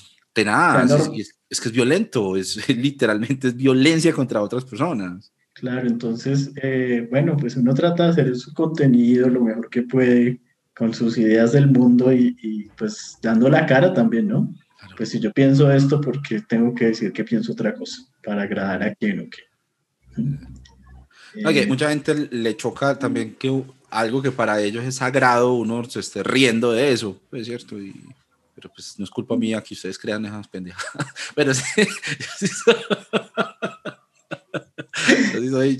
[0.45, 0.85] nada,
[1.49, 5.33] es, que es violento, es literalmente es violencia contra otras personas.
[5.55, 10.41] Claro, entonces, eh, bueno, pues uno trata de hacer su contenido lo mejor que puede
[10.75, 14.55] con sus ideas del mundo y, pues dando la cara también, ¿no?
[14.97, 18.03] Pues si yo pienso esto, porque tengo que decir que pienso otra cosa?
[18.25, 19.43] Para agradar a quien o qué.
[21.45, 26.01] Okay, mucha gente le choca también que algo que para ellos es sagrado, uno se
[26.01, 27.95] esté riendo de eso, es cierto, y
[28.69, 30.85] pues no es culpa mía que ustedes crean esas pendejas.
[31.35, 31.61] Pero yo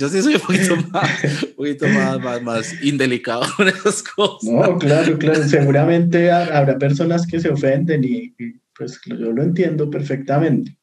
[0.09, 4.51] sí soy, un poquito, más, un poquito más, más, indelicado con esas cosas.
[4.51, 5.43] No, claro, claro.
[5.45, 8.35] Seguramente habrá personas que se ofenden y,
[8.77, 10.77] pues yo lo entiendo perfectamente.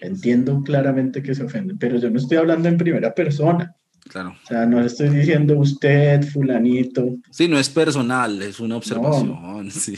[0.00, 3.74] Entiendo claramente que se ofenden, pero yo no estoy hablando en primera persona.
[4.08, 4.36] Claro.
[4.44, 7.16] O sea, no le estoy diciendo usted, fulanito.
[7.30, 9.36] Sí, no es personal, es una observación.
[9.70, 9.96] Sí.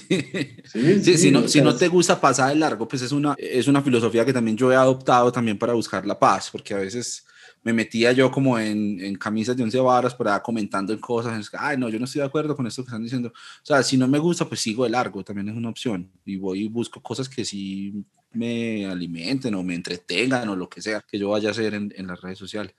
[1.03, 3.83] Sí, si, no, si no te gusta pasar de largo, pues es una, es una
[3.83, 7.25] filosofía que también yo he adoptado también para buscar la paz, porque a veces
[7.63, 11.77] me metía yo como en, en camisas de once varas para comentando en cosas, ay,
[11.77, 13.29] no, yo no estoy de acuerdo con esto que están diciendo.
[13.29, 16.11] O sea, si no me gusta, pues sigo de largo, también es una opción.
[16.25, 20.83] Y voy y busco cosas que sí me alimenten o me entretengan o lo que
[20.83, 22.75] sea que yo vaya a hacer en, en las redes sociales.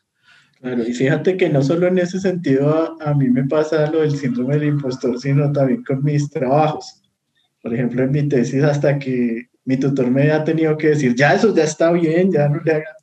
[0.61, 4.17] Claro, y fíjate que no solo en ese sentido a, mí me pasa lo del
[4.17, 7.01] síndrome del impostor, sino también con mis trabajos.
[7.61, 11.33] Por ejemplo, en mi tesis, hasta que mi tutor me ha tenido que decir, ya
[11.33, 12.95] eso ya está bien, ya no le haga.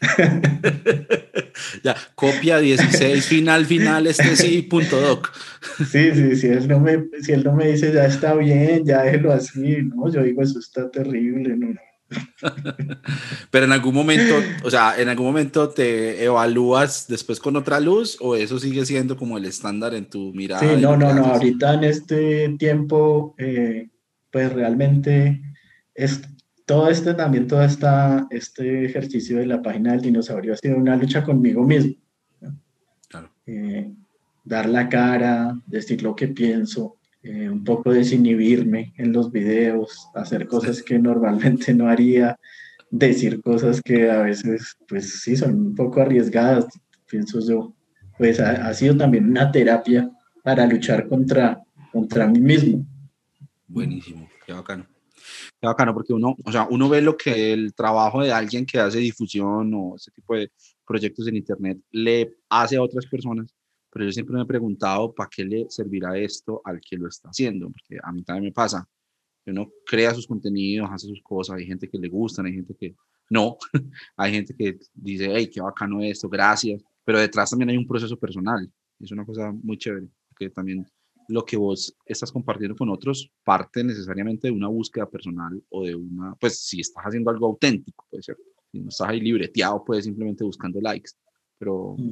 [1.82, 5.32] ya, copia 16, final, final, este sí, punto doc.
[5.78, 9.02] sí, sí, si él, no me, si él no me dice ya está bien, ya
[9.02, 11.74] déjelo así, no, yo digo eso está terrible, no,
[13.50, 18.16] Pero en algún momento, o sea, en algún momento te evalúas después con otra luz
[18.20, 20.60] o eso sigue siendo como el estándar en tu mirada.
[20.60, 23.88] Sí, no, no, no, ahorita en este tiempo, eh,
[24.30, 25.42] pues realmente
[25.94, 26.22] es
[26.64, 30.96] todo este también, todo esta, este ejercicio de la página del dinosaurio ha sido una
[30.96, 31.94] lucha conmigo mismo.
[33.08, 33.30] Claro.
[33.46, 33.92] Eh,
[34.44, 36.95] dar la cara, decir lo que pienso,
[37.28, 42.38] eh, un poco desinhibirme en los videos, hacer cosas que normalmente no haría,
[42.88, 46.66] decir cosas que a veces, pues sí, son un poco arriesgadas,
[47.10, 47.74] pienso yo.
[48.16, 50.08] Pues ha, sido también una terapia
[50.44, 51.60] para luchar contra,
[51.92, 52.86] contra mí mismo.
[53.66, 54.86] Buenísimo, qué bacano.
[55.60, 58.78] Qué bacano, porque uno, o sea, uno ve lo que el trabajo de alguien que
[58.78, 60.52] hace difusión o ese tipo de
[60.86, 63.52] proyectos en Internet le hace a otras personas
[63.96, 67.30] pero yo siempre me he preguntado para qué le servirá esto al que lo está
[67.30, 68.86] haciendo, porque a mí también me pasa,
[69.46, 72.94] uno crea sus contenidos, hace sus cosas, hay gente que le gustan, hay gente que
[73.30, 73.56] no,
[74.18, 78.18] hay gente que dice, hey, qué bacano esto, gracias, pero detrás también hay un proceso
[78.18, 80.86] personal, es una cosa muy chévere, que también
[81.28, 85.94] lo que vos estás compartiendo con otros parte necesariamente de una búsqueda personal o de
[85.94, 88.36] una, pues si estás haciendo algo auténtico, puede ser,
[88.70, 91.12] si no estás ahí libreteado, puedes simplemente buscando likes,
[91.58, 91.94] pero...
[91.96, 92.10] Mm.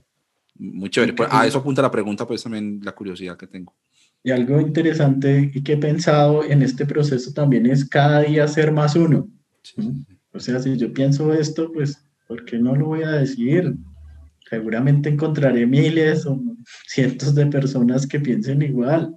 [0.56, 1.12] Muy chévere.
[1.12, 3.74] Pues, a eso apunta la pregunta, pues también la curiosidad que tengo.
[4.22, 8.72] Y algo interesante y que he pensado en este proceso también es cada día ser
[8.72, 9.28] más uno.
[10.32, 13.74] O sea, si yo pienso esto, pues, ¿por qué no lo voy a decir?
[14.48, 16.40] Seguramente encontraré miles o
[16.86, 19.14] cientos de personas que piensen igual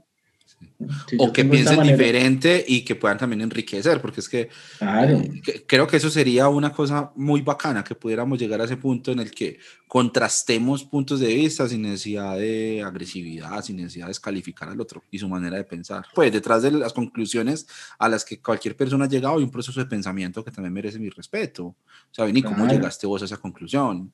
[1.17, 4.49] o que piensen diferente y que puedan también enriquecer, porque es que,
[4.81, 9.11] eh, creo que eso sería una cosa muy bacana, que pudiéramos llegar a ese punto
[9.11, 14.69] en el que contrastemos puntos de vista sin necesidad de agresividad, sin necesidad de descalificar
[14.69, 16.05] al otro y su manera de pensar.
[16.13, 17.67] Pues detrás de las conclusiones
[17.97, 20.99] a las que cualquier persona ha llegado hay un proceso de pensamiento que también merece
[20.99, 21.75] mi respeto.
[22.11, 22.35] ¿Saben?
[22.37, 24.11] ¿Y cómo llegaste vos a esa conclusión?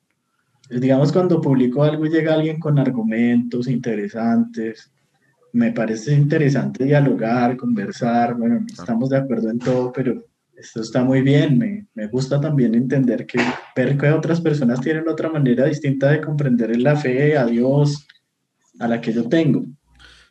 [0.70, 4.90] Digamos, cuando publico algo y llega alguien con argumentos interesantes,
[5.54, 10.20] me parece interesante dialogar, conversar, bueno, estamos de acuerdo en todo, pero
[10.56, 13.38] esto está muy bien, me, me, gusta también entender que
[13.76, 18.04] ver que otras personas tienen otra manera distinta de comprender la fe a Dios
[18.80, 19.64] a la que yo tengo.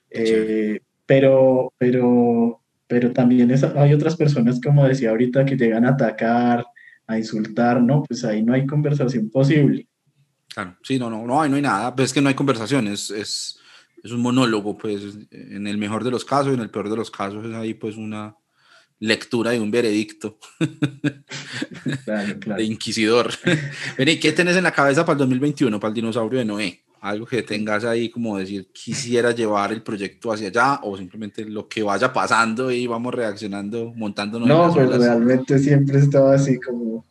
[0.10, 6.66] Eh, pero, pero, pero también hay otras personas, como decía ahorita, que llegan a atacar,
[7.08, 8.04] a insultar, ¿no?
[8.04, 9.88] Pues ahí no hay conversación posible.
[10.54, 12.88] Claro, sí, no, no, no hay, no hay nada, pues es que no hay conversación,
[12.90, 13.58] es, es,
[14.04, 16.98] es un monólogo, pues en el mejor de los casos y en el peor de
[16.98, 18.36] los casos es ahí pues una,
[19.04, 20.38] lectura de un veredicto
[22.58, 23.32] de inquisidor.
[23.98, 26.80] ¿Y qué tenés en la cabeza para el 2021, para el dinosaurio de Noé?
[27.02, 31.68] Algo que tengas ahí como decir, quisiera llevar el proyecto hacia allá o simplemente lo
[31.68, 34.48] que vaya pasando y vamos reaccionando, montándonos.
[34.48, 37.06] No, pues realmente siempre estaba así como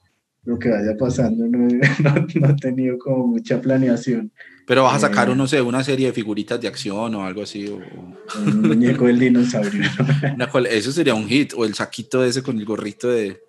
[0.44, 4.32] lo que vaya pasando, no, no, no he tenido como mucha planeación.
[4.66, 7.42] Pero vas a sacar, eh, no sé, una serie de figuritas de acción o algo
[7.42, 7.68] así.
[7.68, 7.80] O...
[8.38, 9.82] Un muñeco del dinosaurio.
[10.70, 11.52] eso sería un hit.
[11.56, 13.42] O el saquito ese con el gorrito de...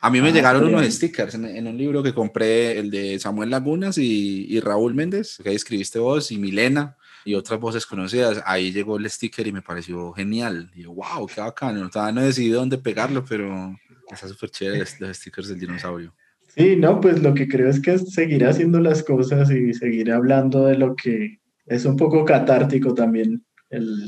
[0.00, 3.50] A mí me ah, llegaron unos stickers en, un libro que compré, el de Samuel
[3.50, 8.42] Lagunas y, y Raúl Méndez, que ahí escribiste vos, y Milena y otras voces conocidas.
[8.46, 10.70] Ahí llegó el sticker y me pareció genial.
[10.74, 11.90] Y yo, wow, qué bacano.
[11.90, 13.76] Todavía no he decidido dónde pegarlo, pero
[14.10, 16.14] está súper chévere los stickers del dinosaurio.
[16.58, 20.66] Sí, no, pues lo que creo es que seguir haciendo las cosas y seguir hablando
[20.66, 24.04] de lo que es un poco catártico también el,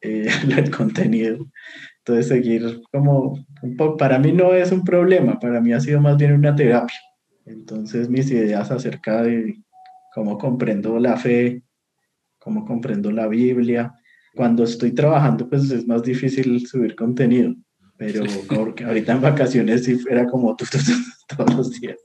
[0.00, 1.44] eh, el contenido.
[1.98, 6.00] Entonces seguir como un poco, para mí no es un problema, para mí ha sido
[6.00, 6.96] más bien una terapia.
[7.44, 9.56] Entonces mis ideas acerca de
[10.14, 11.64] cómo comprendo la fe,
[12.38, 13.92] cómo comprendo la Biblia.
[14.36, 17.52] Cuando estoy trabajando, pues es más difícil subir contenido
[18.00, 21.98] pero porque ahorita en vacaciones sí era como todos los días.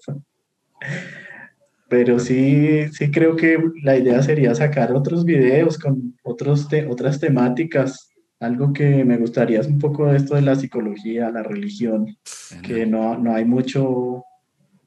[1.88, 8.10] Pero sí, sí creo que la idea sería sacar otros videos con otros otras temáticas.
[8.42, 12.18] Algo que me gustaría es un poco esto de la psicología, la religión,
[12.62, 14.26] que no, no hay mucho,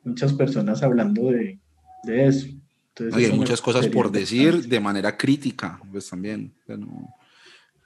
[0.05, 1.59] muchas personas hablando de,
[2.05, 2.49] de eso.
[3.15, 6.53] hay muchas cosas por decir de manera crítica, pues también.
[6.67, 7.09] no,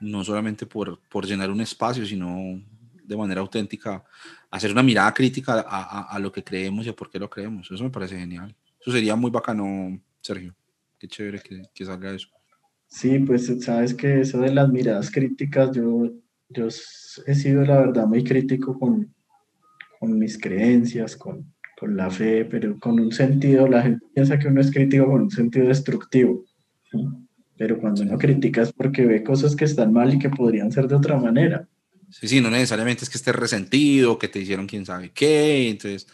[0.01, 2.61] no solamente por, por llenar un espacio, sino
[3.13, 4.03] de manera auténtica,
[4.51, 7.71] hacer una mirada crítica a, a, lo que creemos y a por qué lo creemos.
[7.71, 8.55] Eso me parece genial.
[8.81, 10.55] Eso sería muy bacano, Sergio.
[10.99, 12.29] Qué chévere que, que salga eso.
[12.87, 16.11] Sí, pues sabes que eso de las miradas críticas, yo,
[16.51, 16.69] yo
[17.27, 19.15] he sido la verdad muy crítico con,
[19.99, 24.49] con mis creencias, con, con la fe, pero con un sentido, la gente piensa que
[24.49, 26.45] uno es crítico con un sentido destructivo.
[27.57, 30.87] Pero cuando uno critica es porque ve cosas que están mal y que podrían ser
[30.87, 31.67] de otra manera.
[32.13, 36.07] Sí, sí, no necesariamente es que estés resentido, que te hicieron quién sabe qué, entonces,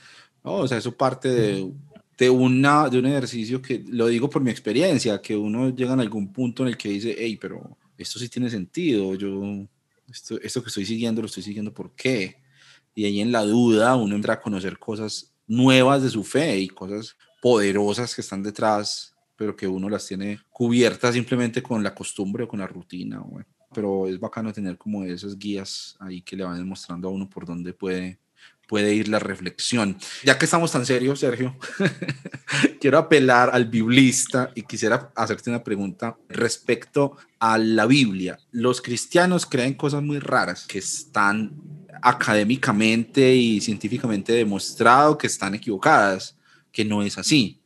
[0.45, 1.73] no, o sea, eso parte de,
[2.17, 6.01] de, una, de un ejercicio que, lo digo por mi experiencia, que uno llega en
[6.01, 9.67] algún punto en el que dice, hey, pero esto sí tiene sentido, yo,
[10.09, 12.37] esto, esto que estoy siguiendo, lo estoy siguiendo, ¿por qué?
[12.95, 16.69] Y ahí en la duda uno entra a conocer cosas nuevas de su fe y
[16.69, 22.45] cosas poderosas que están detrás, pero que uno las tiene cubiertas simplemente con la costumbre
[22.45, 23.19] o con la rutina.
[23.21, 27.31] Bueno pero es bacano tener como esas guías ahí que le van demostrando a uno
[27.31, 28.19] por dónde puede,
[28.67, 29.97] puede ir la reflexión.
[30.25, 31.57] Ya que estamos tan serios, Sergio,
[32.81, 38.37] quiero apelar al biblista y quisiera hacerte una pregunta respecto a la Biblia.
[38.51, 41.53] Los cristianos creen cosas muy raras que están
[42.03, 46.37] académicamente y científicamente demostrado que están equivocadas,
[46.73, 47.61] que no es así.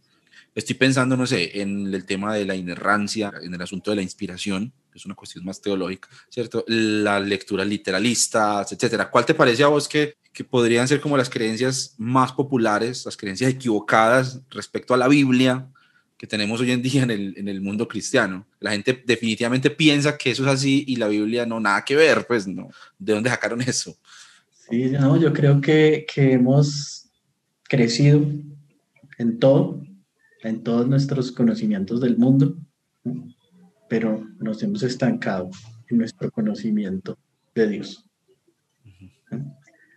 [0.55, 4.03] Estoy pensando, no sé, en el tema de la inerrancia, en el asunto de la
[4.03, 6.64] inspiración, es una cuestión más teológica, ¿cierto?
[6.68, 9.11] La lectura literalista, etcétera.
[9.11, 13.16] ¿Cuál te parece a vos que, que podrían ser como las creencias más populares, las
[13.16, 15.68] creencias equivocadas respecto a la Biblia
[16.16, 18.46] que tenemos hoy en día en el, en el mundo cristiano?
[18.61, 22.26] La gente definitivamente piensa que eso es así y la Biblia no, nada que ver,
[22.26, 22.68] pues no.
[22.98, 23.96] ¿De dónde sacaron eso?
[24.68, 27.09] Sí, no, yo creo que, que hemos
[27.64, 28.24] crecido
[29.18, 29.83] en todo,
[30.42, 32.57] en todos nuestros conocimientos del mundo
[33.92, 35.50] pero nos hemos estancado
[35.90, 37.18] en nuestro conocimiento
[37.55, 38.09] de Dios.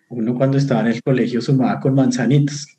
[0.10, 2.78] Uno cuando estaba en el colegio sumaba con manzanitas,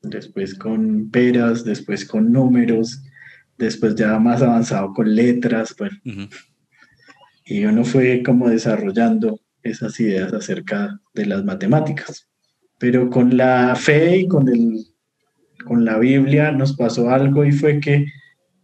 [0.00, 3.02] después con peras, después con números,
[3.58, 5.98] después ya más avanzado con letras, bueno.
[7.44, 12.26] Y uno fue como desarrollando esas ideas acerca de las matemáticas.
[12.78, 14.86] Pero con la fe y con, el,
[15.66, 18.06] con la Biblia nos pasó algo y fue que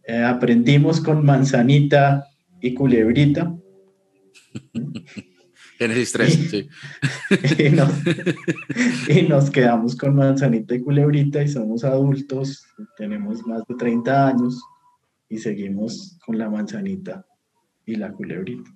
[0.07, 2.27] eh, aprendimos con manzanita
[2.61, 3.55] y culebrita.
[5.77, 6.69] Génesis 3, y, sí.
[9.09, 12.65] Y nos, quedamos con manzanita y culebrita y somos adultos,
[12.97, 14.61] tenemos más de 30 años
[15.27, 17.25] y seguimos con la manzanita
[17.85, 18.69] y la culebrita.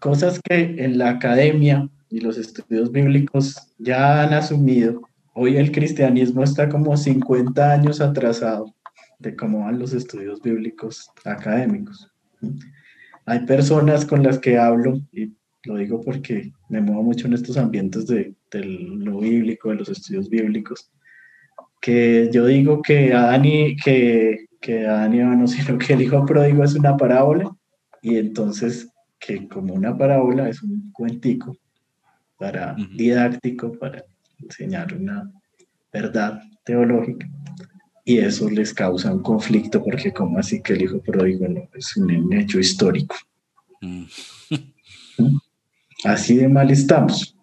[0.00, 5.02] Cosas que en la academia y los estudios bíblicos ya han asumido,
[5.34, 8.75] hoy el cristianismo está como 50 años atrasado
[9.18, 12.10] de cómo van los estudios bíblicos académicos.
[13.24, 15.32] Hay personas con las que hablo, y
[15.64, 20.28] lo digo porque me muevo mucho en estos ambientes de, lo bíblico, de los estudios
[20.28, 20.90] bíblicos,
[21.80, 26.24] que yo digo que Adán y, que, que Adán y no, sino que el hijo
[26.24, 27.50] pródigo es una parábola,
[28.02, 28.88] y entonces
[29.18, 31.56] que como una parábola es un cuentico
[32.38, 34.04] para didáctico, para
[34.38, 35.32] enseñar una
[35.90, 37.26] verdad teológica
[38.08, 41.96] y eso les causa un conflicto porque como así que el hijo pródigo no es
[41.96, 43.16] un hecho histórico.
[43.80, 44.04] Mm.
[46.04, 47.36] Así de mal estamos.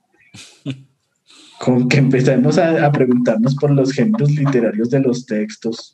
[1.59, 5.93] Con que empecemos a, preguntarnos por los géneros literarios de los textos,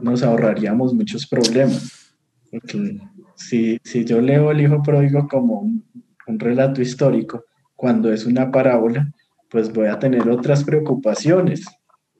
[0.00, 2.14] nos ahorraríamos muchos problemas.
[2.52, 3.00] Porque
[3.34, 5.84] si, si yo leo el hijo pródigo como un,
[6.28, 7.44] un relato histórico,
[7.74, 9.12] cuando es una parábola,
[9.50, 11.64] pues voy a tener otras preocupaciones.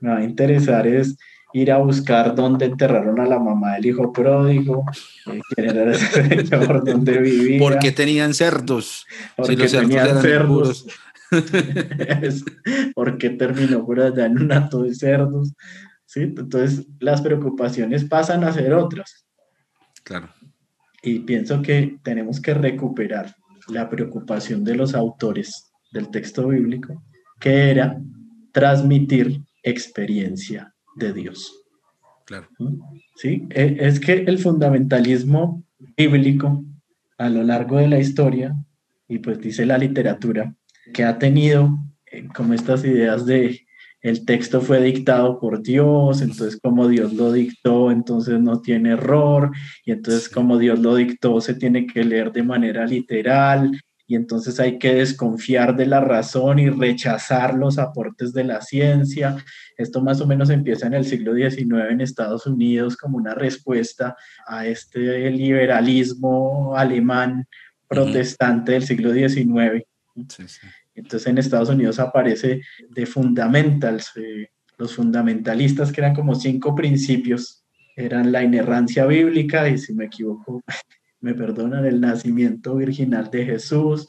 [0.01, 1.17] Me va a interesar es
[1.53, 4.85] ir a buscar dónde enterraron a la mamá del hijo pródigo,
[5.27, 6.07] eh, quién era ese
[6.47, 7.59] señor, dónde vivía.
[7.59, 9.07] ¿Por qué tenían cerdos?
[9.37, 10.87] Porque tenían cerdos.
[12.95, 15.55] ¿Por qué terminó por allá en un acto de cerdos?
[16.05, 16.23] ¿Sí?
[16.23, 19.27] Entonces las preocupaciones pasan a ser otras.
[20.05, 20.29] Claro.
[21.03, 23.35] Y pienso que tenemos que recuperar
[23.69, 27.03] la preocupación de los autores del texto bíblico,
[27.41, 27.99] que era
[28.53, 31.65] transmitir experiencia de Dios.
[32.25, 32.49] Claro.
[33.15, 35.63] Sí, e, es que el fundamentalismo
[35.97, 36.65] bíblico
[37.19, 38.55] a lo largo de la historia,
[39.09, 40.55] y pues dice la literatura,
[40.93, 41.79] que ha tenido
[42.11, 43.67] eh, como estas ideas de
[44.03, 49.51] el texto fue dictado por Dios, entonces como Dios lo dictó, entonces no tiene error,
[49.85, 54.61] y entonces como Dios lo dictó, se tiene que leer de manera literal, y entonces
[54.61, 59.37] hay que desconfiar de la razón y rechazar los aportes de la ciencia.
[59.77, 64.17] Esto más o menos empieza en el siglo XIX en Estados Unidos como una respuesta
[64.47, 67.47] a este liberalismo alemán
[67.89, 69.85] protestante del siglo XIX.
[70.95, 77.65] Entonces en Estados Unidos aparece de fundamentals, eh, los fundamentalistas que eran como cinco principios,
[77.97, 80.63] eran la inerrancia bíblica, y si me equivoco,
[81.27, 84.09] me perdonan, el nacimiento virginal de Jesús,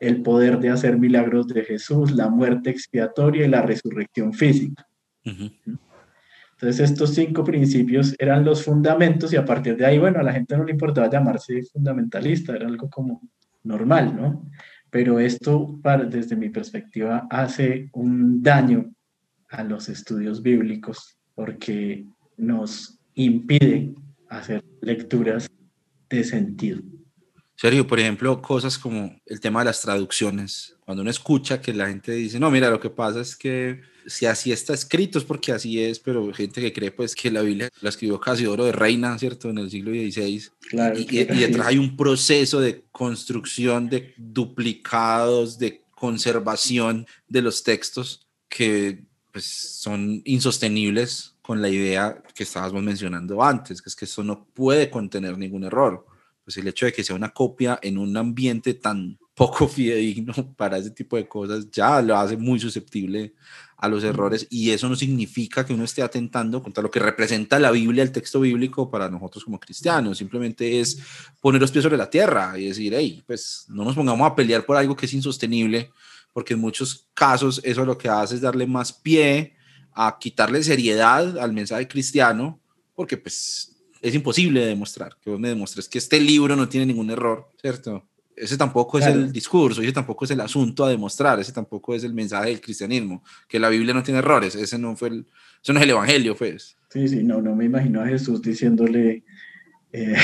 [0.00, 4.84] el poder de hacer milagros de Jesús, la muerte expiatoria y la resurrección física.
[5.24, 10.32] Entonces estos cinco principios eran los fundamentos y a partir de ahí, bueno, a la
[10.32, 13.22] gente no le importaba llamarse fundamentalista, era algo como
[13.62, 14.50] normal, ¿no?
[14.90, 18.92] Pero esto, desde mi perspectiva, hace un daño
[19.50, 22.06] a los estudios bíblicos porque
[22.36, 23.94] nos impide
[24.28, 25.48] hacer lecturas
[26.08, 26.80] de sentido.
[27.56, 30.76] Sergio, por ejemplo, cosas como el tema de las traducciones.
[30.84, 34.26] Cuando uno escucha que la gente dice, no, mira, lo que pasa es que si
[34.26, 37.70] así está escrito es porque así es, pero gente que cree pues que la Biblia
[37.80, 39.50] la escribió Casiodoro de Reina, ¿cierto?
[39.50, 40.50] En el siglo XVI.
[40.68, 47.62] Claro, y, y, detrás hay un proceso de construcción de duplicados, de conservación de los
[47.64, 49.02] textos que
[49.32, 54.46] pues son insostenibles con la idea que estábamos mencionando antes, que es que eso no
[54.46, 56.04] puede contener ningún error.
[56.42, 60.78] Pues el hecho de que sea una copia en un ambiente tan poco fidedigno para
[60.78, 63.34] ese tipo de cosas ya lo hace muy susceptible
[63.76, 67.60] a los errores y eso no significa que uno esté atentando contra lo que representa
[67.60, 70.98] la Biblia, el texto bíblico para nosotros como cristianos, simplemente es
[71.40, 74.64] poner los pies sobre la tierra y decir, hey, pues no nos pongamos a pelear
[74.64, 75.90] por algo que es insostenible,
[76.32, 79.55] porque en muchos casos eso lo que hace es darle más pie
[79.96, 82.60] a quitarle seriedad al mensaje cristiano,
[82.94, 86.86] porque pues es imposible de demostrar, que vos me demuestres que este libro no tiene
[86.86, 88.06] ningún error, ¿cierto?
[88.36, 92.04] Ese tampoco es el discurso, ese tampoco es el asunto a demostrar, ese tampoco es
[92.04, 95.26] el mensaje del cristianismo, que la Biblia no tiene errores, ese no fue el,
[95.62, 96.76] eso no es el evangelio, pues.
[96.90, 99.24] Sí, sí, no, no me imagino a Jesús diciéndole,
[99.92, 100.16] eh,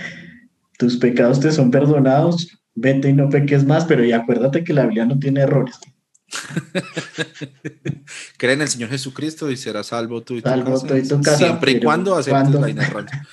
[0.78, 4.86] tus pecados te son perdonados, vete y no peques más, pero y acuérdate que la
[4.86, 5.78] Biblia no tiene errores.
[8.36, 10.86] Cree en el Señor Jesucristo y será salvo tú y tu, salvo casa.
[10.86, 11.38] Tú y tu casa.
[11.38, 13.26] Siempre y cuando aceptes la inerrancia.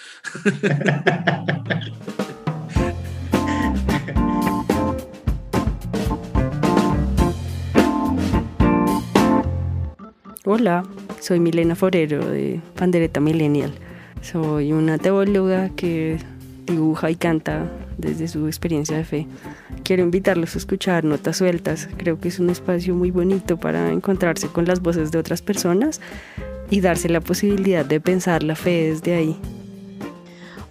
[10.46, 10.84] Hola,
[11.22, 13.74] soy Milena Forero de Pandereta Millennial.
[14.22, 16.20] Soy una teóloga que
[16.74, 17.66] dibuja y canta
[17.98, 19.28] desde su experiencia de fe.
[19.84, 21.88] Quiero invitarlos a escuchar Notas Sueltas.
[21.98, 26.02] Creo que es un espacio muy bonito para encontrarse con las voces de otras personas
[26.70, 29.38] y darse la posibilidad de pensar la fe desde ahí.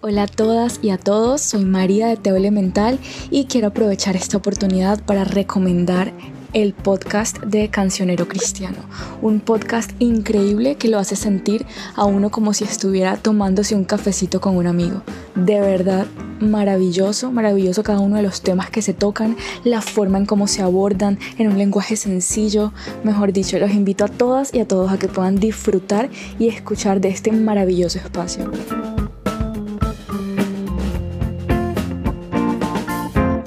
[0.05, 2.99] Hola a todas y a todos, soy María de Teo Elemental
[3.31, 6.13] y quiero aprovechar esta oportunidad para recomendar
[6.53, 8.79] el podcast de Cancionero Cristiano,
[9.21, 14.41] un podcast increíble que lo hace sentir a uno como si estuviera tomándose un cafecito
[14.41, 15.03] con un amigo.
[15.35, 16.07] De verdad,
[16.41, 20.63] maravilloso, maravilloso cada uno de los temas que se tocan, la forma en cómo se
[20.63, 22.73] abordan, en un lenguaje sencillo.
[23.05, 27.01] Mejor dicho, los invito a todas y a todos a que puedan disfrutar y escuchar
[27.01, 28.51] de este maravilloso espacio.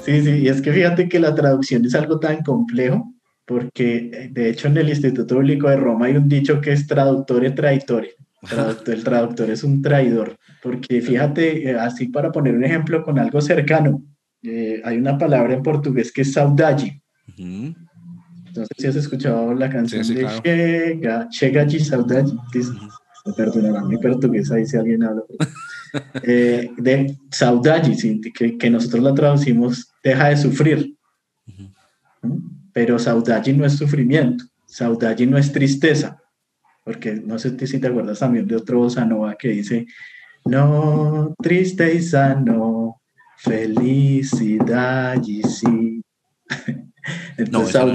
[0.06, 3.12] Sí, sí, y es que fíjate que la traducción es algo tan complejo,
[3.44, 6.86] porque eh, de hecho en el Instituto Bíblico de Roma hay un dicho que es
[6.86, 8.14] traductore traitore.
[8.86, 13.40] el traductor es un traidor, porque fíjate, eh, así para poner un ejemplo con algo
[13.40, 14.00] cercano,
[14.44, 17.02] eh, hay una palabra en portugués que es saudade.
[17.36, 22.30] Entonces, si has escuchado la canción de Chega, Chega de Saudade,
[23.36, 25.22] perdonarán mi portugués ahí si alguien habla.
[26.22, 27.96] Eh, de saudade,
[28.34, 30.96] que, que, nosotros la traducimos, deja de sufrir.
[32.72, 36.20] Pero saudade no es sufrimiento, saudade no es tristeza,
[36.84, 39.86] porque no sé si te acuerdas también de otro Sanova que dice,
[40.44, 43.00] no, tristeza no,
[43.38, 46.02] felicidad y sí.
[47.38, 47.94] Entonces, no,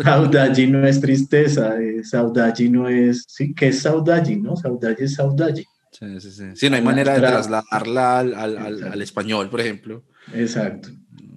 [0.00, 0.86] saudade, no.
[0.86, 4.36] es tristeza, eh, saudade no es, sí, ¿qué es saudade?
[4.36, 4.56] ¿No?
[4.56, 5.64] Saudade es saudade.
[5.98, 6.44] Sí, sí, sí.
[6.54, 10.04] sí no hay manera de trasladarla al, al, al, español, por ejemplo.
[10.34, 10.90] Exacto.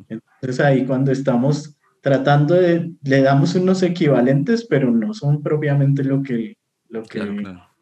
[0.10, 6.22] Entonces ahí cuando estamos tratando de, le damos unos equivalentes, pero no son propiamente lo
[6.22, 6.58] que,
[6.90, 7.20] lo que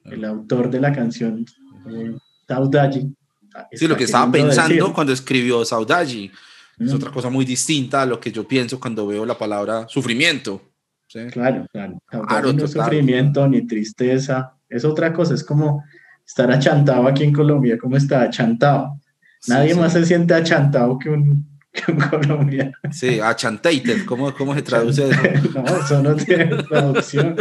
[0.06, 1.46] el autor de la canción,
[1.90, 2.16] eh,
[2.48, 3.08] Saudade.
[3.72, 6.32] Sí, lo que estaba pensando cuando escribió Saudade
[6.78, 10.62] es otra cosa muy distinta a lo que yo pienso cuando veo la palabra sufrimiento.
[11.32, 11.98] Claro, claro.
[12.06, 15.84] claro no sufrimiento ni tristeza, es otra cosa, es como
[16.28, 19.00] estar achantado aquí en Colombia, como está achantado.
[19.48, 22.74] Nadie más se siente achantado que un, que un colombiano.
[22.92, 25.22] Sí, achantated, ¿cómo, cómo se traduce eso?
[25.56, 27.36] no, eso no tiene traducción.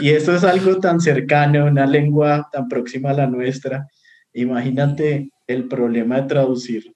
[0.00, 3.86] y eso es algo tan cercano, una lengua tan próxima a la nuestra.
[4.32, 6.94] Imagínate el problema de traducir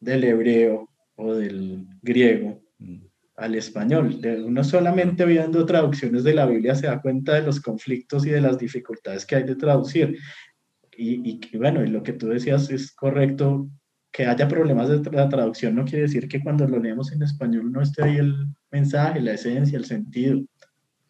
[0.00, 2.60] del hebreo o del griego.
[3.36, 4.18] Al español.
[4.44, 8.40] Uno solamente viendo traducciones de la Biblia se da cuenta de los conflictos y de
[8.40, 10.18] las dificultades que hay de traducir.
[10.96, 13.68] Y, y bueno, y lo que tú decías es correcto,
[14.16, 17.70] que haya problemas de la traducción no quiere decir que cuando lo leemos en español
[17.70, 20.40] no esté ahí el mensaje, la esencia, el sentido.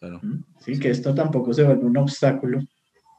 [0.01, 0.43] ¿Mm?
[0.59, 2.59] Sí, que esto tampoco se vuelve un obstáculo.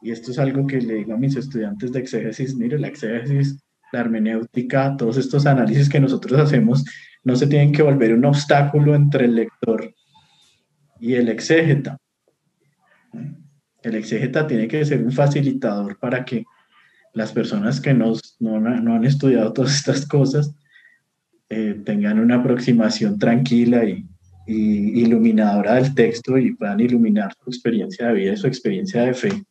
[0.03, 3.57] Y esto es algo que le digo a mis estudiantes de exégesis, mire, la exégesis
[3.91, 6.85] la hermenéutica, todos estos análisis que nosotros hacemos,
[7.23, 9.93] no se tienen que volver un obstáculo entre el lector
[10.99, 11.97] y el exégeta.
[13.81, 16.43] El exégeta tiene que ser un facilitador para que
[17.13, 20.53] las personas que no, no, han estudiado todas estas cosas
[21.49, 24.05] eh, tengan una aproximación tranquila y,
[24.51, 29.43] iluminadora del texto y puedan iluminar su experiencia de vida y su experiencia de fe.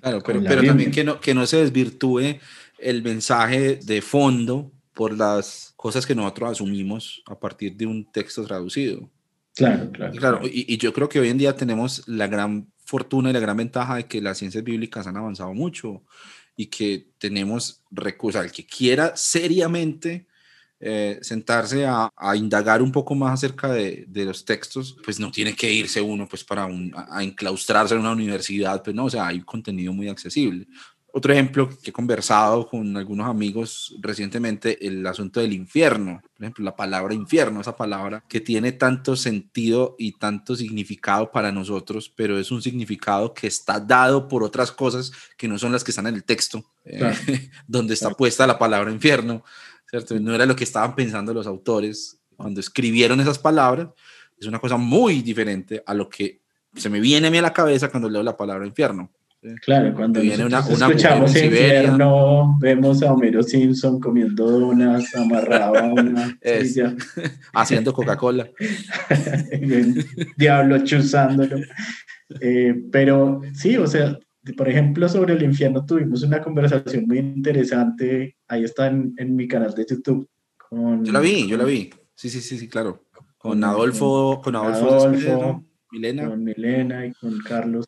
[0.00, 2.38] Claro, pero, pero también que no, que no se desvirtúe
[2.78, 8.44] el mensaje de fondo por las cosas que nosotros asumimos a partir de un texto
[8.44, 9.10] traducido.
[9.54, 10.14] Claro, claro.
[10.14, 13.40] Y, claro, y, yo creo que hoy en día tenemos la gran fortuna y la
[13.40, 16.02] gran ventaja de que las ciencias bíblicas han avanzado mucho
[16.56, 18.40] y que tenemos recursos.
[18.40, 20.26] Al que quiera seriamente
[20.78, 25.54] eh, sentarse a, indagar un poco más acerca de, de, los textos, pues no tiene
[25.54, 29.10] que irse uno pues para un, a, a, enclaustrarse en una universidad, pues no, o
[29.10, 30.66] sea, hay contenido muy accesible.
[31.16, 36.20] Otro ejemplo que he conversado con algunos amigos recientemente, el asunto del infierno.
[36.20, 41.50] Por ejemplo, la palabra infierno, esa palabra que tiene tanto sentido y tanto significado para
[41.50, 45.82] nosotros, pero es un significado que está dado por otras cosas que no son las
[45.82, 47.00] que están en el texto, eh,
[47.66, 49.42] donde está puesta la palabra infierno,
[49.88, 50.20] ¿cierto?
[50.20, 53.88] No era lo que estaban pensando los autores cuando escribieron esas palabras.
[54.38, 56.42] Es una cosa muy diferente a lo que
[56.74, 59.10] se me viene a mí a la cabeza cuando leo la palabra infierno.
[59.62, 65.92] Claro, cuando viene una, una escuchamos infierno, vemos a Homero Simpson comiendo donas, amarrado a
[65.92, 66.38] una
[67.52, 68.48] haciendo Coca-Cola.
[70.36, 71.58] diablo chuzándolo.
[72.40, 74.18] Eh, pero sí, o sea,
[74.56, 78.36] por ejemplo, sobre el infierno tuvimos una conversación muy interesante.
[78.48, 80.28] Ahí está en, mi canal de YouTube.
[80.56, 81.90] Con, yo la vi, yo la vi.
[82.14, 83.04] Sí, sí, sí, sí, claro.
[83.38, 86.28] Con, Adolfo, con Adolfo, Milena.
[86.28, 87.86] Con Milena y con Carlos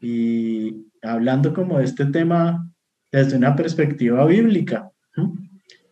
[0.00, 2.70] y hablando como de este tema
[3.12, 4.90] desde una perspectiva bíblica,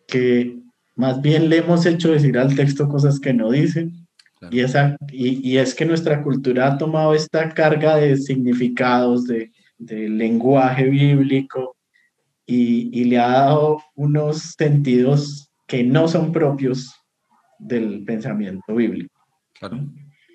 [0.06, 0.58] que
[0.96, 4.06] más bien le hemos hecho decir al texto cosas que no dicen,
[4.50, 10.08] y, esa, y, es que nuestra cultura ha tomado esta carga de significados, de, de
[10.08, 11.76] lenguaje bíblico,
[12.46, 16.94] y, y le ha dado unos sentidos que no son propios
[17.58, 19.14] del pensamiento bíblico.
[19.58, 19.80] Claro,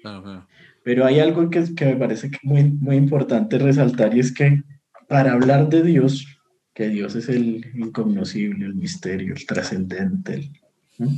[0.01, 0.47] claro, claro.
[0.89, 4.63] Pero hay algo que, que me parece que muy, muy importante resaltar y es que
[5.07, 6.25] para hablar de Dios,
[6.73, 10.51] que Dios es el incognoscible, el misterio, el trascendente, el-
[10.97, 11.11] ¿no?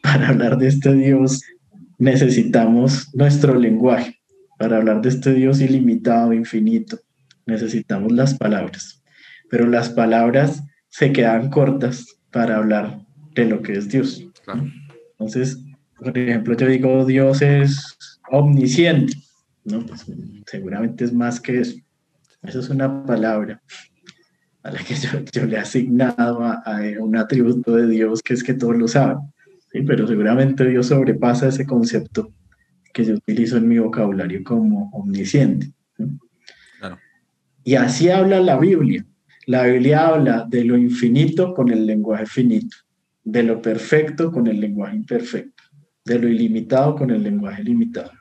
[0.00, 1.42] para hablar de este Dios
[1.98, 4.20] necesitamos nuestro lenguaje.
[4.56, 7.00] Para hablar de este Dios ilimitado, infinito,
[7.46, 9.02] necesitamos las palabras.
[9.50, 13.00] Pero las palabras se quedan cortas para hablar
[13.34, 14.24] de lo que es Dios.
[14.44, 14.70] Claro.
[15.18, 15.58] Entonces,
[15.98, 19.14] por ejemplo, yo digo, Dios es omnisciente.
[19.64, 20.04] No, pues
[20.46, 21.76] seguramente es más que eso.
[22.42, 23.62] Eso es una palabra
[24.62, 28.34] a la que yo, yo le he asignado a, a un atributo de Dios que
[28.34, 29.18] es que todos lo saben.
[29.72, 29.82] ¿sí?
[29.82, 32.32] Pero seguramente Dios sobrepasa ese concepto
[32.92, 35.72] que yo utilizo en mi vocabulario como omnisciente.
[35.96, 36.04] ¿sí?
[36.78, 36.98] Claro.
[37.62, 39.04] Y así habla la Biblia.
[39.46, 42.76] La Biblia habla de lo infinito con el lenguaje finito,
[43.24, 45.53] de lo perfecto con el lenguaje imperfecto,
[46.04, 48.12] de lo ilimitado con el lenguaje limitado.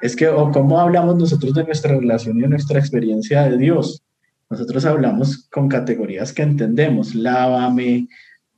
[0.00, 4.02] Es que, o cómo hablamos nosotros de nuestra relación y de nuestra experiencia de Dios.
[4.50, 7.14] Nosotros hablamos con categorías que entendemos.
[7.14, 8.08] Lávame,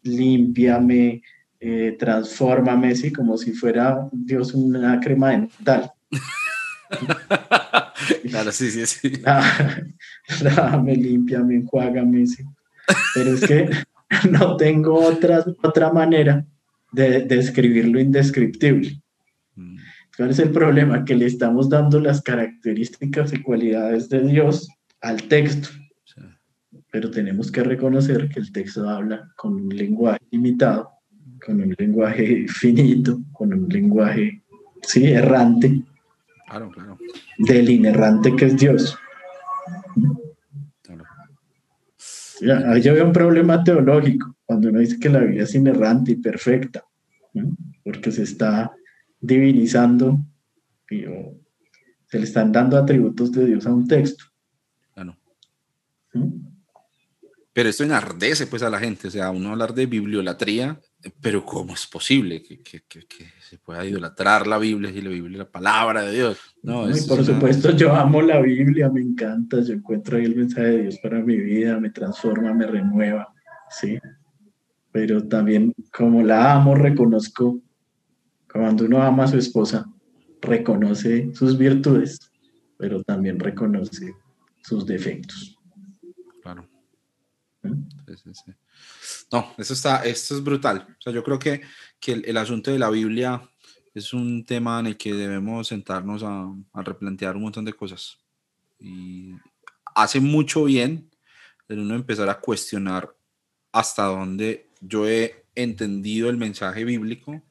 [0.02, 1.22] límpiame,
[1.60, 5.92] eh, transfórmame, sí, como si fuera Dios una crema dental.
[8.30, 9.12] claro, sí, sí, sí.
[10.42, 12.42] Lávame, límpiame, enjuágame, sí.
[13.14, 13.68] Pero es que
[14.30, 16.44] no tengo otra, otra manera
[16.92, 19.00] de, de escribir lo indescriptible.
[19.54, 19.76] Mm,
[20.16, 21.04] ¿Cuál es el problema?
[21.04, 24.68] Que le estamos dando las características y cualidades de Dios
[25.00, 25.68] al texto,
[26.90, 30.90] pero tenemos que reconocer que el texto habla con un lenguaje limitado,
[31.44, 34.42] con un lenguaje finito, con un lenguaje,
[34.82, 35.82] sí, errante,
[36.48, 36.96] Claro, claro,
[37.38, 38.96] del inerrante que es Dios.
[40.82, 41.04] claro.
[42.40, 46.12] Ya, ahí yo veo un problema teológico cuando uno dice que la Biblia es inerrante
[46.12, 46.84] y perfecta,
[47.34, 47.54] ¿no?
[47.84, 48.72] porque se está
[49.20, 50.18] divinizando
[50.88, 51.34] y, o
[52.06, 54.24] se le están dando atributos de Dios a un texto.
[54.94, 55.16] claro.
[57.52, 60.78] Pero esto enardece pues a la gente, o sea, uno hablar de bibliolatría,
[61.22, 65.08] pero ¿cómo es posible que, que- que- que se pueda idolatrar la Biblia y la
[65.08, 66.38] Biblia es la palabra de Dios?
[66.62, 70.36] No, Y por una- supuesto, yo amo la Biblia, me encanta, yo encuentro ahí el
[70.36, 73.32] mensaje de Dios para mi vida, me transforma, me renueva,
[73.70, 73.98] ¿sí?
[74.96, 77.60] Pero también, como la amo, reconozco,
[78.50, 79.84] cuando uno ama a su esposa,
[80.40, 82.18] reconoce sus virtudes,
[82.78, 84.14] pero también reconoce
[84.62, 85.54] sus defectos.
[86.42, 86.66] Claro.
[87.62, 87.86] ¿no?
[88.06, 88.52] Sí, sí, sí.
[89.30, 90.86] No, eso está, esto es brutal.
[90.98, 91.60] O sea, yo creo que,
[92.00, 93.46] que el, el asunto de la Biblia
[93.92, 98.16] es un tema en el que debemos sentarnos a, a replantear un montón de cosas.
[98.78, 99.34] Y
[99.94, 101.10] hace mucho bien
[101.68, 103.14] el uno empezar a cuestionar
[103.72, 107.42] hasta dónde yo he entendido el mensaje bíblico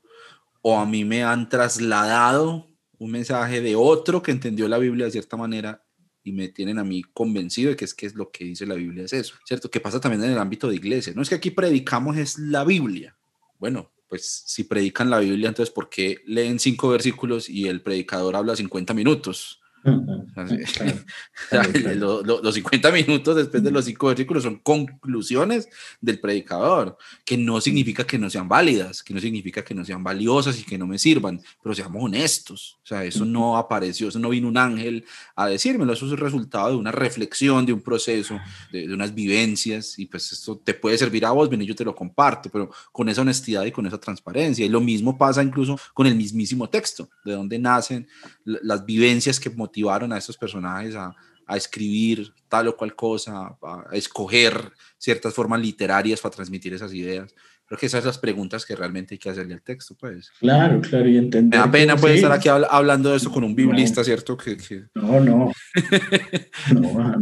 [0.61, 2.67] o a mí me han trasladado
[2.97, 5.83] un mensaje de otro que entendió la Biblia de cierta manera
[6.23, 8.75] y me tienen a mí convencido de que es que es lo que dice la
[8.75, 9.69] Biblia es eso, ¿cierto?
[9.69, 11.13] Que pasa también en el ámbito de iglesia.
[11.15, 13.15] No es que aquí predicamos es la Biblia.
[13.59, 18.35] Bueno, pues si predican la Biblia, entonces ¿por qué leen cinco versículos y el predicador
[18.35, 19.61] habla 50 minutos?
[20.35, 20.49] Claro,
[21.49, 22.23] claro, claro.
[22.43, 25.69] los 50 minutos después de los cinco versículos son conclusiones
[26.01, 30.03] del predicador, que no significa que no sean válidas, que no significa que no sean
[30.03, 32.79] valiosas y que no me sirvan, pero seamos honestos.
[32.83, 35.05] O sea, eso no apareció, eso no vino un ángel
[35.35, 38.37] a decírmelo, eso es el resultado de una reflexión, de un proceso,
[38.71, 41.75] de, de unas vivencias, y pues esto te puede servir a vos, bien, y yo
[41.75, 44.65] te lo comparto, pero con esa honestidad y con esa transparencia.
[44.65, 48.07] Y lo mismo pasa incluso con el mismísimo texto, de dónde nacen
[48.43, 51.13] la- las vivencias que motivaron a estos personajes a,
[51.47, 56.93] a escribir tal o cual cosa, a, a escoger ciertas formas literarias para transmitir esas
[56.93, 57.35] ideas.
[57.67, 60.31] Creo que esas son las preguntas que realmente hay que hacerle al texto, pues.
[60.39, 61.59] Claro, claro, y entender.
[61.59, 62.17] Me da pena pues sí.
[62.19, 64.37] estar aquí habla- hablando de esto con un biblista, ¿cierto?
[64.37, 65.51] Que, que- No, no.
[66.73, 66.81] No,
[67.17, 67.21] no,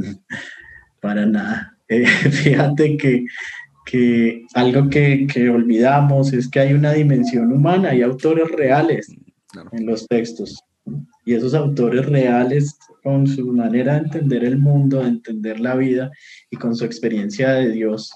[1.02, 1.76] para nada.
[1.88, 2.06] Eh,
[2.44, 3.26] fíjate que,
[3.86, 9.08] que algo que, que olvidamos es que hay una dimensión humana, hay autores reales
[9.48, 10.63] claro, en los textos.
[11.26, 16.12] Y esos autores reales, con su manera de entender el mundo, de entender la vida
[16.50, 18.12] y con su experiencia de Dios,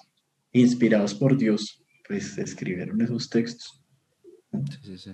[0.52, 3.82] inspirados por Dios, pues escribieron esos textos.
[4.52, 5.12] sí, sí, sí.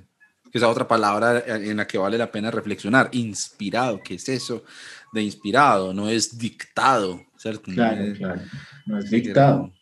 [0.52, 4.64] Esa otra palabra en la que vale la pena reflexionar, inspirado, ¿qué es eso
[5.12, 5.96] de inspirado?
[5.96, 7.64] No es dictado, ¿cierto?
[7.72, 8.42] No Claro, es- claro.
[8.86, 9.74] No es dictado.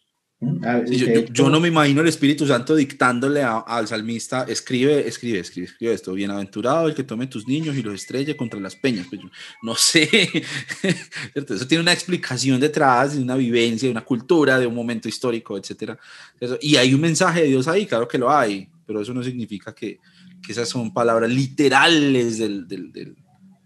[0.64, 5.08] Ah, Sí, yo, yo- no me imagino el Espíritu Santo dictándole a- al salmista, escribe,
[5.08, 8.76] escribe, escribe, escribe esto, bienaventurado el que tome tus niños y los estrelle contra las
[8.76, 9.06] peñas.
[9.08, 9.30] Pues yo
[9.62, 10.10] no sé,
[11.34, 11.54] ¿cierto?
[11.54, 15.58] eso tiene una explicación detrás, de una vivencia, de una cultura, de un momento histórico,
[15.58, 15.98] etcétera.
[16.40, 19.22] Eso- y hay un mensaje de Dios ahí, claro que lo hay, pero eso no
[19.24, 20.00] significa que,
[20.44, 23.16] que esas son palabras literales del, del- del-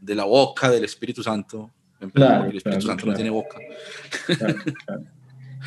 [0.02, 1.72] de la boca del Espíritu Santo.
[2.14, 3.16] Claro, el Espíritu claro, Santo no claro.
[3.16, 3.58] tiene boca.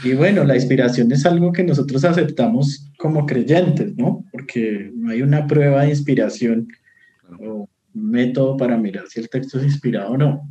[0.05, 4.25] Y bueno, la inspiración es algo que nosotros aceptamos como creyentes, ¿no?
[4.31, 6.69] Porque no hay una prueba de inspiración
[7.41, 10.49] o un método para mirar si el texto es inspirado o no.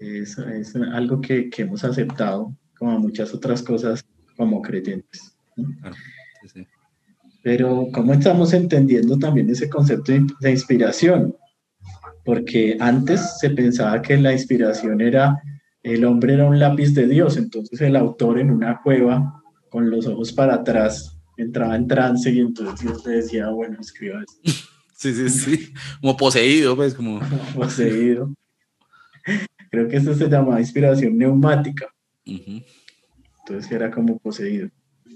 [0.00, 4.04] Es, es algo que, que hemos aceptado, como muchas otras cosas,
[4.36, 5.36] como creyentes.
[5.56, 5.68] ¿no?
[5.80, 5.96] Claro,
[6.42, 6.66] sí, sí.
[7.42, 11.36] Pero ¿cómo estamos entendiendo también ese concepto de inspiración?
[12.24, 15.40] Porque antes se pensaba que la inspiración era,
[15.82, 20.06] el hombre era un lápiz de Dios, entonces el autor en una cueva, con los
[20.06, 24.68] ojos para atrás, entraba en trance y entonces Dios le decía, bueno, escriba esto,
[24.98, 25.72] Sí, sí, sí.
[26.00, 27.20] Como poseído, pues, como.
[27.54, 28.34] poseído.
[29.70, 31.86] Creo que eso se llamaba inspiración neumática.
[32.24, 34.70] Entonces era como poseído.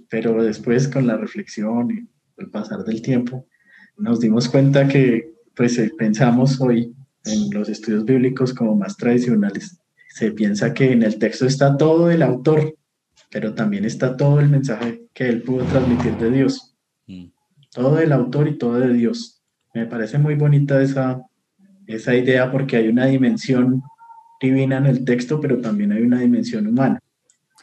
[0.09, 2.09] Pero después con la reflexión y
[2.41, 3.49] el pasar del tiempo,
[3.97, 6.95] nos dimos cuenta que pues eh, pensamos hoy
[7.25, 9.81] en los estudios bíblicos como más tradicionales,
[10.15, 12.77] se piensa que en el texto está todo el autor,
[13.31, 17.27] pero también está todo el mensaje que él pudo transmitir de Dios, Mm.
[17.75, 19.43] todo el autor y todo de Dios.
[19.75, 21.23] Me parece muy bonita esa,
[21.87, 23.83] esa idea porque hay una dimensión
[24.41, 27.01] divina en el texto, pero también hay una dimensión humana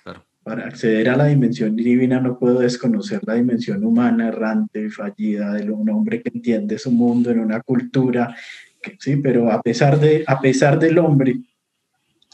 [0.04, 0.24] Claro.
[0.44, 5.70] para acceder a la dimensión divina no puedo desconocer la dimensión humana, errante, fallida, de
[5.70, 8.36] un hombre que entiende su mundo en una cultura,
[8.82, 11.36] que- sí, pero a pesar, de, a pesar del hombre,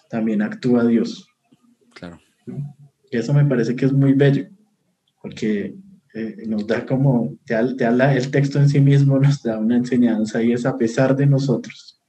[0.10, 1.28] también actúa Dios.
[1.94, 2.20] Claro.
[3.12, 4.48] Y eso me parece que es muy bello,
[5.22, 5.76] porque
[6.14, 10.54] eh, nos da como, la- el texto en sí mismo nos da una enseñanza y
[10.54, 12.00] es a pesar de nosotros,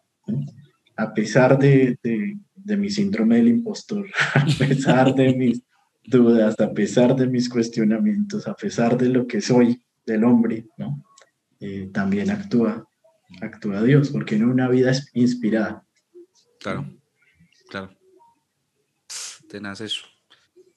[0.97, 5.63] a pesar de, de- de mi síndrome del impostor, a pesar de mis
[6.05, 11.03] dudas, a pesar de mis cuestionamientos, a pesar de lo que soy del hombre, ¿no?
[11.61, 12.87] Eh, también actúa,
[13.41, 15.85] actúa Dios, porque en una vida es inspirada.
[16.61, 16.87] Claro.
[17.69, 17.91] Claro.
[19.49, 20.05] Tenaz eso.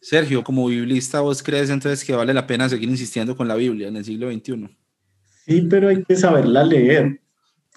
[0.02, 3.90] Sergio, como biblista, ¿vos crees entonces que vale la pena seguir insistiendo con la Biblia
[3.90, 4.78] en el siglo XXI?
[5.46, 7.22] Sí, pero hay que saberla leer.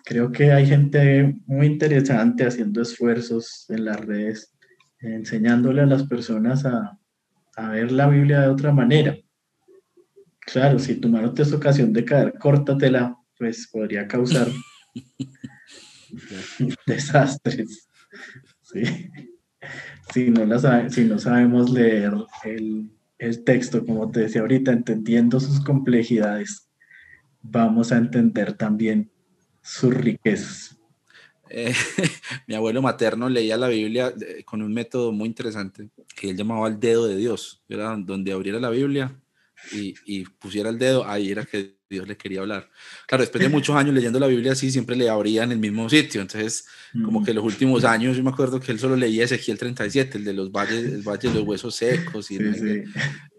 [0.04, 4.52] Creo que hay gente muy interesante haciendo esfuerzos en las redes,
[5.00, 6.98] enseñándole a las personas a,
[7.56, 9.16] a ver la Biblia de otra manera.
[10.40, 14.48] Claro, si tu mano te es ocasión de caer, córtatela, pues podría causar
[16.86, 17.88] desastres.
[18.72, 19.10] Sí.
[20.12, 22.12] Si, no sabemos leer
[22.44, 26.68] el, el texto, como te decía ahorita, entendiendo sus complejidades,
[27.40, 29.10] vamos a entender también
[29.62, 30.76] sus riquezas.
[31.48, 31.72] Eh,
[32.46, 36.66] mi abuelo materno leía la Biblia eh, con un método muy interesante que él llamaba
[36.68, 37.62] el dedo de Dios.
[37.68, 39.20] Era donde abriera la Biblia
[39.70, 42.68] y, y pusiera el dedo, ahí era que Dios le quería hablar.
[43.06, 45.88] Claro, después de muchos años leyendo la Biblia así, siempre le abría en el mismo
[45.88, 46.20] sitio.
[46.20, 46.66] Entonces,
[47.04, 50.24] como que los últimos años, yo me acuerdo que él solo leía Ezequiel 37, el
[50.24, 52.30] de los valles, el valle de los huesos secos.
[52.30, 52.82] Y, Sí, sí.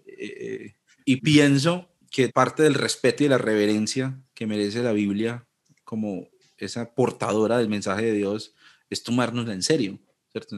[0.05, 0.75] eh,
[1.05, 5.45] y pienso que parte del respeto y la reverencia que merece la Biblia
[5.83, 8.53] como esa portadora del mensaje de Dios
[8.89, 9.99] es tomárnosla en serio,
[10.31, 10.57] ¿cierto?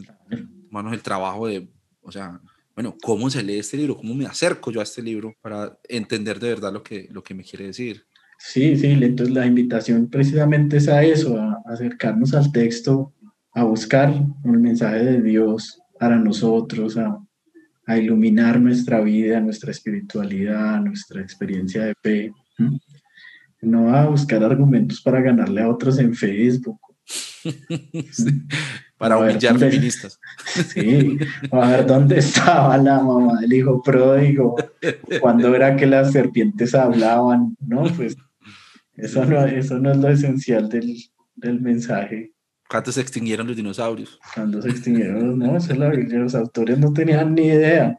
[0.70, 1.68] Tomarnos el trabajo de,
[2.02, 2.42] o sea,
[2.76, 3.96] bueno, ¿cómo se lee este libro?
[3.96, 7.34] ¿Cómo me acerco yo a este libro para entender de verdad lo que, lo que
[7.34, 8.06] me quiere decir?
[8.38, 13.14] Sí, sí, entonces la invitación precisamente es a eso, a acercarnos al texto,
[13.54, 14.14] a buscar
[14.44, 17.18] el mensaje de Dios para nosotros, a,
[17.88, 22.34] a iluminar nuestra vida, nuestra espiritualidad, nuestra experiencia de fe.
[23.62, 26.80] No a buscar argumentos para ganarle a otros en Facebook.
[28.98, 30.20] Para ver, humillar ¿dónde- feministas.
[30.74, 31.18] Sí,
[31.52, 34.56] a ver dónde estaba la mamá del hijo pródigo,
[35.20, 37.84] cuando era que las serpientes hablaban, ¿no?
[37.96, 38.16] Pues
[38.96, 40.96] eso no, eso no es lo esencial del,
[41.36, 42.32] del mensaje.
[42.70, 44.18] ¿Cuántos se extinguieron los dinosaurios?
[44.34, 47.98] Cuando se extinguieron, no, eso es la Biblia, los autores no tenían ni idea.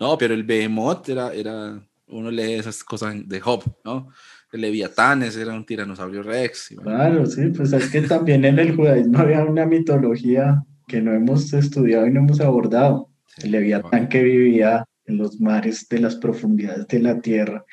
[0.00, 4.08] No, pero el Behemoth era, era, uno lee esas cosas de Job, ¿no?
[4.52, 6.74] Ese era un tiranosaurio rex.
[6.82, 11.52] Claro, sí, pues es que también en el judaísmo había una mitología que no hemos
[11.54, 13.08] estudiado y no hemos abordado.
[13.42, 17.64] El Leviatán que vivía en los mares de las profundidades de la tierra.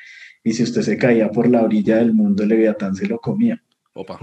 [0.42, 3.62] Y si usted se caía por la orilla del mundo, el Leviatán se lo comía.
[3.92, 4.18] Opa.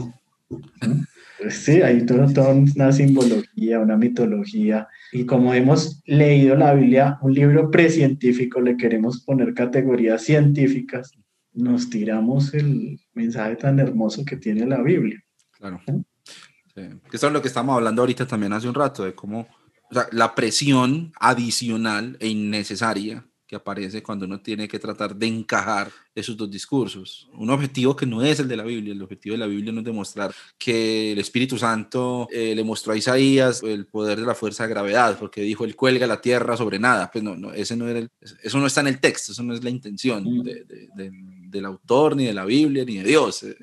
[1.39, 7.33] Pues sí, hay toda una simbología, una mitología Y como hemos leído la Biblia, un
[7.33, 11.11] libro precientífico, le queremos poner categorías científicas,
[11.57, 15.21] nos tiramos el mensaje tan hermoso que tiene la Biblia.
[15.51, 15.81] Claro.
[15.85, 16.81] Sí.
[17.11, 19.47] Eso es lo que estamos hablando ahorita también hace un rato, de cómo
[19.89, 25.25] o sea, la presión adicional e innecesaria que aparece cuando uno tiene que tratar de
[25.25, 27.29] encajar esos dos discursos.
[27.33, 28.93] Un objetivo que no es el de la Biblia.
[28.93, 32.91] El objetivo de la Biblia no es demostrar que el Espíritu Santo eh, le mostró
[32.91, 36.57] a Isaías el poder de la fuerza de gravedad, porque dijo, él cuelga la tierra
[36.57, 37.09] sobre nada.
[37.09, 38.09] Pues no, no, ese no era el,
[38.43, 40.43] eso no está en el texto, eso no es la intención Mm.
[40.43, 41.11] de, de, de,
[41.49, 43.45] del autor, ni de la Biblia, ni de Dios.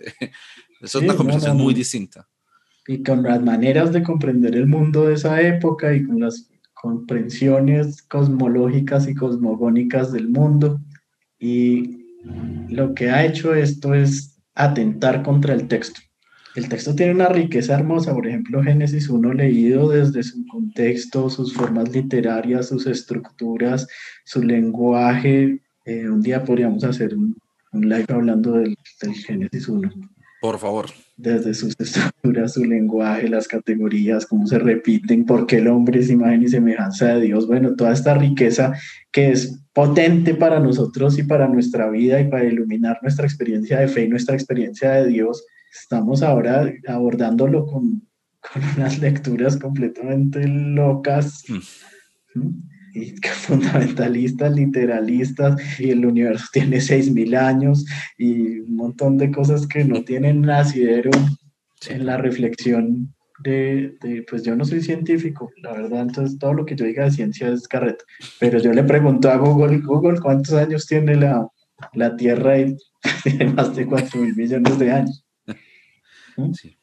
[0.81, 1.65] Es Sí, una conversación no, no.
[1.65, 2.29] muy distinta.
[2.87, 8.03] Y con las maneras de comprender el mundo de esa época y con las comprensiones
[8.03, 10.81] cosmológicas y cosmogónicas del mundo.
[11.39, 12.05] Y
[12.69, 16.01] lo que ha hecho esto es atentar contra el texto.
[16.55, 21.53] El texto tiene una riqueza hermosa, por ejemplo, Génesis 1 leído desde su contexto, sus
[21.53, 23.89] formas literarias, sus estructuras,
[24.25, 25.63] su lenguaje.
[25.85, 27.37] Eh, un día podríamos hacer un,
[27.75, 29.91] un live hablando del, del Génesis 1
[30.41, 30.87] Por favor.
[31.17, 36.11] desde sus estructuras, su lenguaje, las categorías, cómo se repiten, por qué el hombre es
[36.11, 37.47] imagen y semejanza de Dios.
[37.47, 38.73] Bueno, toda esta riqueza
[39.11, 43.89] que es potente para nosotros y para nuestra vida y para iluminar nuestra experiencia de
[43.89, 45.45] fe y nuestra experiencia de Dios.
[45.73, 48.07] Estamos ahora abordándolo con,
[48.41, 51.43] con unas lecturas completamente locas.
[51.49, 51.61] ¿Mm?
[52.37, 52.74] y
[53.47, 57.85] fundamentalistas, literalistas, y el universo tiene 6.000 años
[58.19, 61.11] y un montón de cosas que no tienen asidero
[61.89, 66.65] en la reflexión de, de, pues yo no soy científico, la verdad, entonces todo lo
[66.65, 68.05] que yo diga de ciencia es carreta,
[68.39, 71.47] pero yo le pregunto a Google, Google, ¿cuántos años tiene la,
[71.93, 72.59] la Tierra?
[72.59, 72.77] Y
[73.23, 75.25] tiene más de 4 mil millones de años.
[76.37, 76.53] ¿Mm?
[76.53, 76.77] Sí.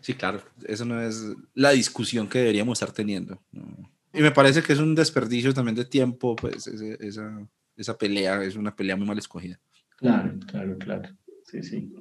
[0.00, 1.24] sí, claro, eso no es
[1.54, 3.40] la discusión que deberíamos estar teniendo.
[3.52, 3.91] ¿no?
[4.12, 8.42] Y me parece que es un desperdicio también de tiempo, pues ese, esa, esa pelea
[8.42, 9.58] es una pelea muy mal escogida.
[9.96, 11.08] Claro, claro, claro.
[11.44, 11.92] Sí, sí.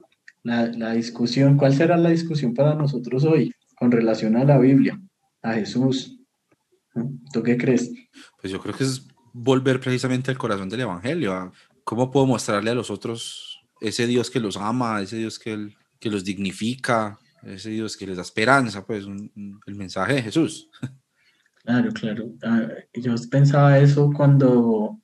[0.44, 5.00] La, la, discusión, ¿cuál será la discusión para nosotros hoy con relación a la Biblia,
[5.42, 6.20] a Jesús?
[7.32, 7.92] ¿Tú qué crees?
[8.40, 11.34] Pues yo creo que es volver precisamente al corazón del Evangelio.
[11.34, 11.52] A
[11.84, 15.76] ¿Cómo puedo mostrarle a los otros ese Dios que los ama, ese Dios que, el,
[16.00, 18.86] que los dignifica, ese Dios que les da esperanza?
[18.86, 20.70] Pues un, un, el mensaje de Jesús.
[21.64, 22.32] Claro, claro.
[22.44, 25.00] Ah, yo pensaba eso cuando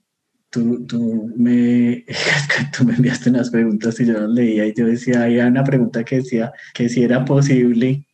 [0.50, 2.06] tú, tú, me,
[2.78, 6.04] tú me enviaste unas preguntas y yo las leía y yo decía, había una pregunta
[6.04, 8.06] que decía que si era posible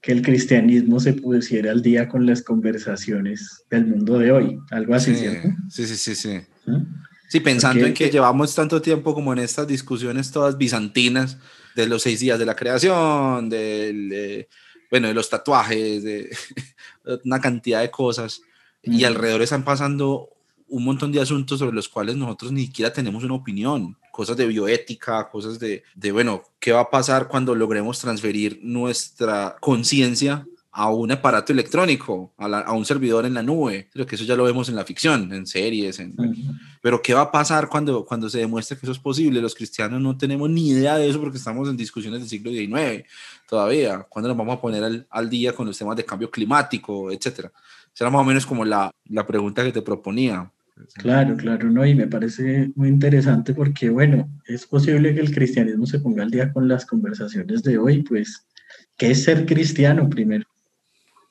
[0.00, 4.94] que el cristianismo se pusiera al día con las conversaciones del mundo de hoy, algo
[4.94, 5.48] así, sí, ¿cierto?
[5.70, 6.40] Sí, sí, sí, sí.
[6.66, 6.82] ¿Mm?
[7.30, 11.38] Sí, pensando Porque, en que llevamos tanto tiempo como en estas discusiones todas bizantinas
[11.74, 14.08] de los seis días de la creación, del...
[14.10, 14.48] De,
[14.90, 16.30] bueno, de los tatuajes, de
[17.24, 18.42] una cantidad de cosas,
[18.82, 20.28] y alrededor están pasando
[20.68, 24.46] un montón de asuntos sobre los cuales nosotros ni siquiera tenemos una opinión, cosas de
[24.46, 30.46] bioética, cosas de, de bueno, ¿qué va a pasar cuando logremos transferir nuestra conciencia
[30.76, 33.88] a un aparato electrónico, a, la, a, un servidor en la nube?
[33.92, 36.60] Creo que eso ya lo vemos en la ficción, en series, en, uh -huh.
[36.82, 39.40] pero ¿qué va a pasar cuando, cuando se demuestre que eso es posible?
[39.40, 43.04] Los cristianos no tenemos ni idea de eso porque estamos en discusiones del siglo XIX
[43.48, 44.06] todavía.
[44.08, 47.52] ¿Cuándo nos vamos a poner al, al día con los temas de cambio climático, etcétera?
[47.92, 50.50] Será más o menos como la, la pregunta que te proponía.
[50.94, 55.86] Claro, claro, no, y me parece muy interesante porque, bueno, es posible que el cristianismo
[55.86, 58.48] se ponga al día con las conversaciones de hoy, pues,
[58.96, 60.44] ¿qué es ser cristiano primero?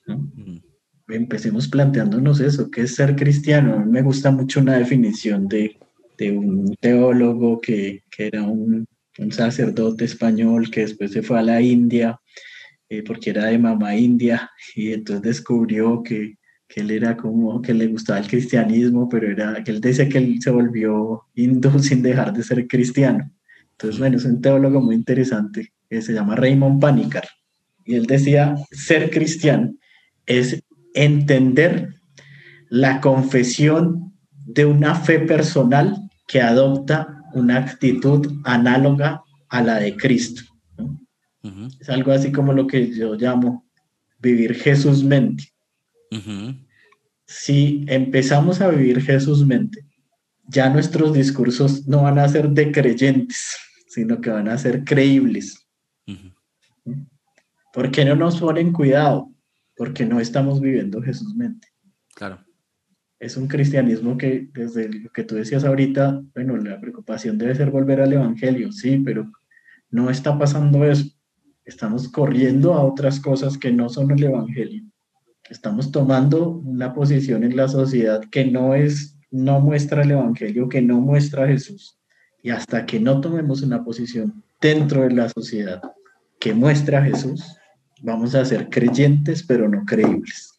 [0.08, 0.20] ¿No?
[0.36, 0.62] Mm.
[1.10, 3.74] Empecemos planteándonos eso, ¿qué es ser cristiano?
[3.74, 5.78] A mí me gusta mucho una definición de,
[6.18, 8.88] de un teólogo que, que era un,
[9.20, 12.20] un, sacerdote español que después se fue a la India
[12.94, 16.36] eh, porque era de mamá india y entonces descubrió que,
[16.68, 20.20] que él era como que le gustaba el cristianismo, pero era que él dice que
[20.20, 23.32] él se volvió hindú sin dejar de ser cristiano.
[23.72, 27.28] Entonces, bueno, es un teólogo muy interesante que se llama Raymond Panikar.
[27.84, 29.74] Y él decía, ser cristiano
[30.28, 31.96] es entender
[32.70, 34.14] la confesión
[34.46, 35.98] de una fe personal
[36.28, 40.44] que adopta una actitud análoga a la de Cristo.
[40.78, 41.00] ¿no?
[41.44, 41.78] Uh -huh.
[41.80, 43.66] Es algo así como lo que yo llamo
[44.20, 45.44] vivir Jesús mente.
[46.12, 46.68] Uh -huh.
[47.26, 49.86] Si empezamos a vivir Jesús mente,
[50.48, 53.58] ya nuestros discursos no van a ser de creyentes,
[53.88, 55.66] sino que van a ser creíbles.
[56.08, 57.08] Uh -huh.
[57.74, 59.30] ¿Por qué no nos ponen cuidado?
[59.76, 61.68] Porque no estamos viviendo Jesús mente.
[62.16, 62.40] Claro.
[63.24, 67.72] Es un cristianismo que, desde lo que tú decías ahorita, bueno, la preocupación debe ser
[67.72, 69.32] volver al Evangelio, sí, pero
[69.90, 71.06] no está pasando eso.
[71.64, 74.84] Estamos corriendo a otras cosas que no son el Evangelio.
[75.50, 80.82] Estamos tomando una posición en la sociedad que no es, no muestra el Evangelio, que
[80.82, 81.98] no muestra a Jesús.
[82.42, 85.82] Y hasta que no tomemos una posición dentro de la sociedad
[86.42, 87.56] que muestra a Jesús,
[88.02, 90.53] vamos a ser creyentes, pero no creíbles.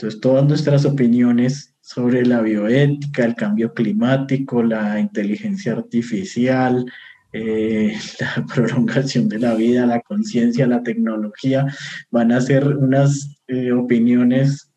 [0.00, 6.86] Entonces, todas nuestras opiniones sobre la bioética, el cambio climático, la inteligencia artificial,
[7.34, 11.66] eh, la prolongación de la vida, la conciencia, la tecnología,
[12.10, 14.72] van a ser unas eh, opiniones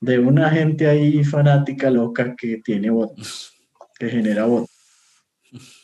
[0.00, 3.52] de una gente ahí fanática loca que tiene votos,
[3.96, 4.70] que genera votos.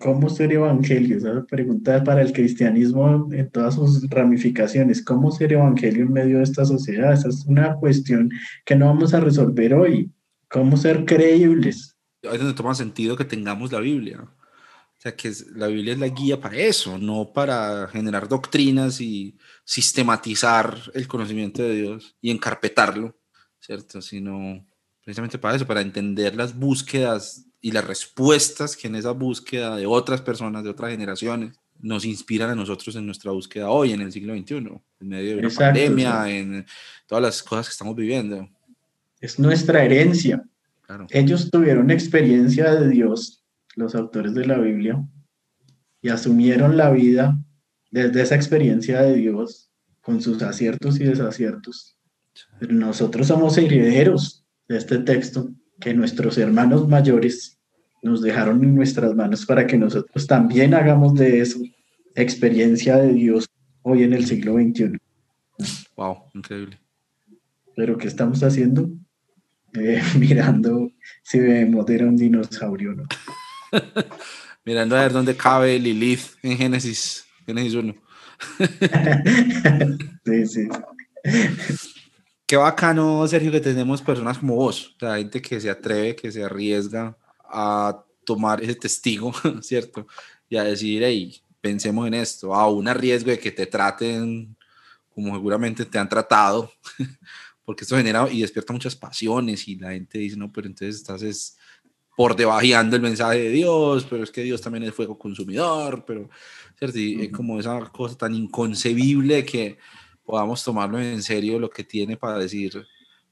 [0.00, 1.18] ¿Cómo ser evangelio?
[1.18, 5.04] Esa pregunta para el cristianismo en todas sus ramificaciones.
[5.04, 7.12] ¿Cómo ser evangelio en medio de esta sociedad?
[7.12, 8.30] Esa es una cuestión
[8.64, 10.10] que no vamos a resolver hoy.
[10.48, 11.98] ¿Cómo ser creíbles?
[12.22, 14.22] Ahí es donde toma sentido que tengamos la Biblia.
[14.22, 19.36] O sea, que la Biblia es la guía para eso, no para generar doctrinas y
[19.64, 23.18] sistematizar el conocimiento de Dios y encarpetarlo,
[23.58, 24.00] ¿cierto?
[24.00, 24.66] Sino
[25.04, 29.86] precisamente para eso, para entender las búsquedas y las respuestas que en esa búsqueda de
[29.86, 34.12] otras personas, de otras generaciones, nos inspiran a nosotros en nuestra búsqueda hoy, en el
[34.12, 36.66] siglo XXI, en medio de la pandemia, en
[37.06, 38.48] todas las cosas que estamos viviendo.
[39.20, 40.42] Es nuestra herencia.
[41.10, 43.44] Ellos tuvieron experiencia de Dios,
[43.76, 45.02] los autores de la Biblia,
[46.02, 47.38] y asumieron la vida
[47.90, 51.96] desde esa experiencia de Dios, con sus aciertos y desaciertos.
[52.58, 55.50] Pero nosotros somos herederos de este texto
[55.80, 57.58] que nuestros hermanos mayores
[58.02, 61.58] nos dejaron en nuestras manos para que nosotros también hagamos de eso
[62.14, 63.48] experiencia de Dios
[63.82, 64.98] hoy en el siglo XXI.
[65.96, 66.78] Wow, increíble.
[67.76, 68.90] Pero ¿qué estamos haciendo?
[69.74, 70.90] Eh, mirando
[71.22, 73.04] si vemos era un dinosaurio no.
[74.64, 77.94] mirando a ver dónde cabe Lilith en Génesis, Génesis 1.
[80.24, 80.68] sí, sí
[82.50, 86.32] qué bacano, Sergio, que tenemos personas como vos, o sea, gente que se atreve, que
[86.32, 89.32] se arriesga a tomar ese testigo,
[89.62, 90.04] ¿cierto?
[90.48, 94.56] Y a decir, hey, pensemos en esto, a un riesgo de que te traten
[95.14, 96.72] como seguramente te han tratado,
[97.64, 101.22] porque esto genera y despierta muchas pasiones y la gente dice, no, pero entonces estás
[101.22, 101.56] es
[102.16, 106.28] por debajeando el mensaje de Dios, pero es que Dios también es fuego consumidor, pero,
[106.76, 106.98] ¿cierto?
[106.98, 109.78] Y es como esa cosa tan inconcebible que
[110.30, 112.86] podamos tomarlo en serio lo que tiene para decir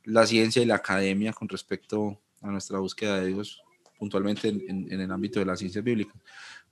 [0.05, 3.63] la ciencia y la academia con respecto a nuestra búsqueda de Dios,
[3.99, 6.13] puntualmente en, el ámbito de la ciencia bíblica.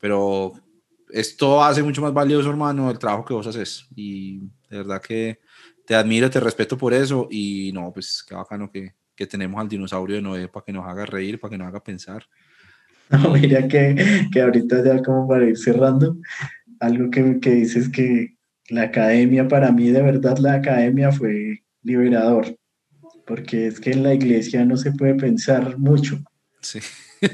[0.00, 0.52] Pero
[1.10, 3.86] esto hace mucho más valioso, hermano, el trabajo que vos haces.
[3.94, 4.38] Y
[4.70, 5.38] de verdad que
[5.86, 7.28] te admiro, te respeto por eso.
[7.30, 10.86] Y no, pues qué bacano que, que tenemos al dinosaurio de Noé para que nos
[10.86, 12.26] haga reír, para que nos haga pensar.
[13.08, 16.16] No, mira que, que ahorita ya como para ir cerrando,
[16.80, 18.35] algo que, que dices que,
[18.68, 22.56] la academia, para mí de verdad la academia fue liberador,
[23.26, 26.18] porque es que en la iglesia no se puede pensar mucho.
[26.60, 26.80] Sí.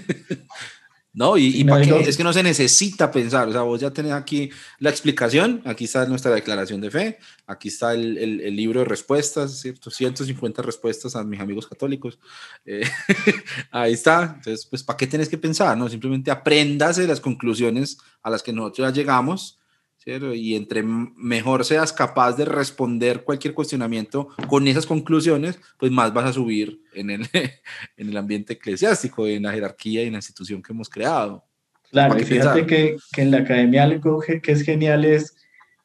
[1.15, 1.67] No, y,
[2.07, 5.85] es que no se necesita pensar, o sea, vos ya tenés aquí la explicación, aquí
[5.85, 9.91] está nuestra declaración de fe, aquí está el, el, libro de respuestas, ¿cierto?
[9.91, 12.19] 150 respuestas a mis amigos católicos,
[12.65, 12.89] eh,
[13.71, 15.77] ahí está, entonces, pues, ¿para qué tenés que pensar?
[15.77, 19.59] No, simplemente aprendas las conclusiones a las que nosotros ya llegamos
[20.07, 26.31] y entre mejor seas capaz de responder cualquier cuestionamiento con esas conclusiones, pues más vas
[26.31, 27.27] a subir en el,
[27.97, 31.45] en el ambiente eclesiástico, en la jerarquía y en la institución que hemos creado.
[31.91, 35.37] Claro, y fíjate que, que, en la academia algo que es genial es,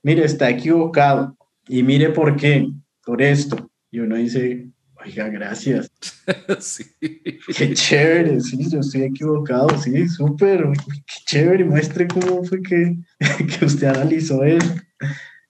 [0.02, 1.38] mire, está equivocado
[1.68, 2.70] y mire por qué,
[3.06, 3.70] por esto.
[3.92, 4.70] Y uno dice,
[5.08, 5.90] Oiga, gracias.
[6.60, 6.84] sí.
[7.00, 12.98] Qué chévere, sí, yo estoy equivocado, sí, súper, qué chévere, muestre cómo fue que,
[13.60, 14.76] que usted analizó eso.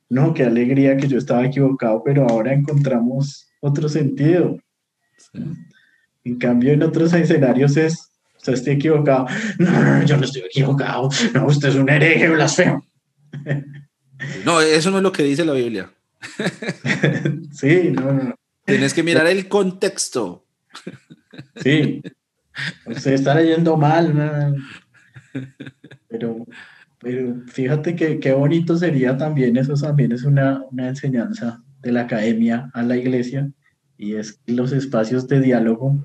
[0.10, 4.60] No, qué alegría que yo estaba equivocado, pero ahora encontramos otro sentido.
[6.24, 9.26] En cambio, en otros escenarios es, usted está equivocado.
[9.58, 11.10] No, no, no, yo no estoy equivocado.
[11.34, 12.86] No, usted es un hereje blasfemo.
[14.46, 15.92] No, eso no es lo que dice la Biblia.
[17.52, 18.37] sí, no, no.
[18.68, 20.46] Tienes que mirar el contexto.
[21.56, 22.04] Sí.
[22.86, 24.56] Usted está leyendo mal.
[26.10, 26.46] Pero,
[27.00, 32.02] pero fíjate que qué bonito sería también, eso también es una, una enseñanza de la
[32.02, 33.52] academia a la iglesia,
[33.98, 35.98] y es que los espacios de diálogo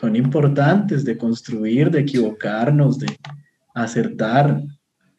[0.00, 3.14] son importantes de construir, de equivocarnos, de
[3.74, 4.62] acertar,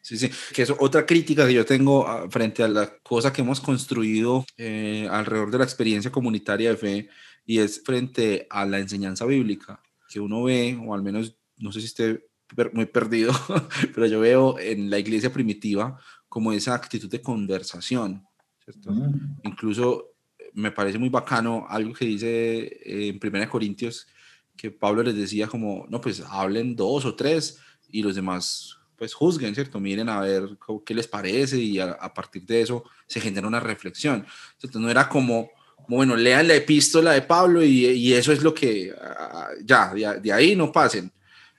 [0.04, 3.40] Sí, sí, que es otra crítica que yo tengo ah, frente a la cosa que
[3.40, 7.08] hemos construido eh, alrededor de la experiencia comunitaria de fe
[7.46, 9.80] y es frente a la enseñanza bíblica,
[10.10, 12.28] que uno ve, o al menos, no sé si esté
[12.74, 13.32] muy perdido,
[13.94, 15.98] pero yo veo en la iglesia primitiva
[16.28, 18.26] como esa actitud de conversación,
[18.62, 18.92] ¿cierto?
[18.92, 19.40] Mm.
[19.44, 20.10] Incluso
[20.52, 24.06] me parece muy bacano algo que dice en Primera Corintios,
[24.54, 29.14] que Pablo les decía como, no, pues hablen dos o tres y los demás pues
[29.14, 29.80] juzguen, ¿cierto?
[29.80, 34.26] Miren a ver qué les parece y a, partir de eso se genera una reflexión.
[34.54, 35.50] Entonces no era como,
[35.88, 40.32] bueno, lean la epístola de Pablo y, y eso es lo que, ah, ya, de,
[40.32, 41.12] ahí no pasen,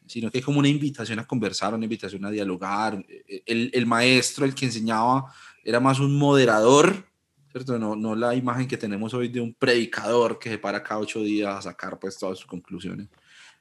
[0.05, 3.03] sino que es como una invitación a conversar, una invitación a dialogar.
[3.45, 5.33] El, el maestro, el que enseñaba,
[5.63, 7.05] era más un moderador,
[7.51, 7.77] ¿cierto?
[7.79, 11.21] No, no la imagen que tenemos hoy de un predicador que se para cada ocho
[11.21, 13.07] días a sacar pues todas sus conclusiones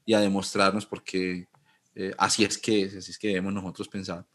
[0.05, 1.49] y a demostrarnos por qué
[1.95, 4.27] eh, así es que así es que debemos nosotros pensar,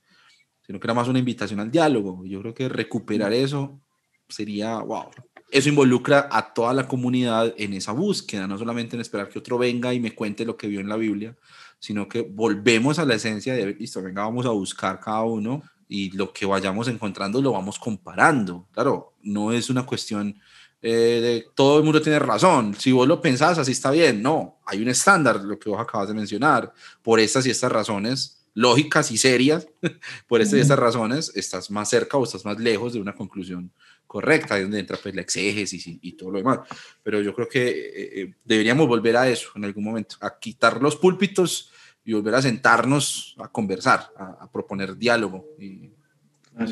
[0.61, 2.25] sino que era más una invitación al diálogo.
[2.25, 3.81] Yo creo que recuperar eso
[4.27, 5.09] sería, wow,
[5.51, 9.57] eso involucra a toda la comunidad en esa búsqueda, no solamente en esperar que otro
[9.57, 11.35] venga y me cuente lo que vio en la Biblia,
[11.79, 16.11] sino que volvemos a la esencia de, listo, venga, vamos a buscar cada uno y
[16.11, 18.67] lo que vayamos encontrando lo vamos comparando.
[18.71, 20.39] Claro, no es una cuestión
[20.81, 22.75] eh, de todo el mundo tiene razón.
[22.77, 24.21] Si vos lo pensás, así está bien.
[24.21, 26.73] No, hay un estándar, lo que vos acabas de mencionar.
[27.01, 29.67] Por estas y estas razones lógicas y serias,
[30.27, 33.71] por estas y estas razones, estás más cerca o estás más lejos de una conclusión
[34.07, 36.59] correcta, ahí donde entra pues la exégesis y, todo lo demás.
[37.03, 40.81] Pero yo creo que eh, eh, deberíamos volver a eso en algún momento, a quitar
[40.81, 41.71] los púlpitos
[42.03, 45.91] y volver a sentarnos a conversar, a, a proponer diálogo y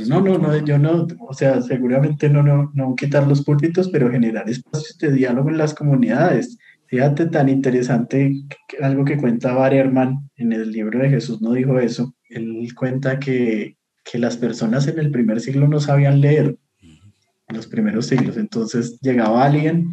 [0.08, 4.12] no, no, no, yo no, o sea, seguramente no, no, no quitar los púlpitos, pero
[4.12, 6.58] generar espacios de diálogo en las comunidades.
[6.88, 8.34] Fíjate tan interesante
[8.82, 12.16] algo que cuenta Barry Herman en el libro de Jesús no dijo eso.
[12.30, 17.68] Él cuenta que, que las personas en el primer siglo no sabían leer, en los
[17.68, 18.38] primeros siglos.
[18.38, 19.92] Entonces llegaba alguien,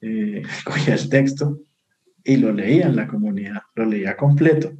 [0.00, 1.58] eh, cogía el texto
[2.22, 4.72] y lo leía en la comunidad, lo leía completo.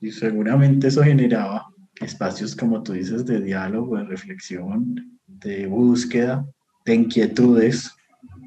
[0.00, 1.66] Y seguramente eso generaba
[2.00, 6.46] espacios, como tú dices, de diálogo, de reflexión, de búsqueda,
[6.84, 7.90] de inquietudes,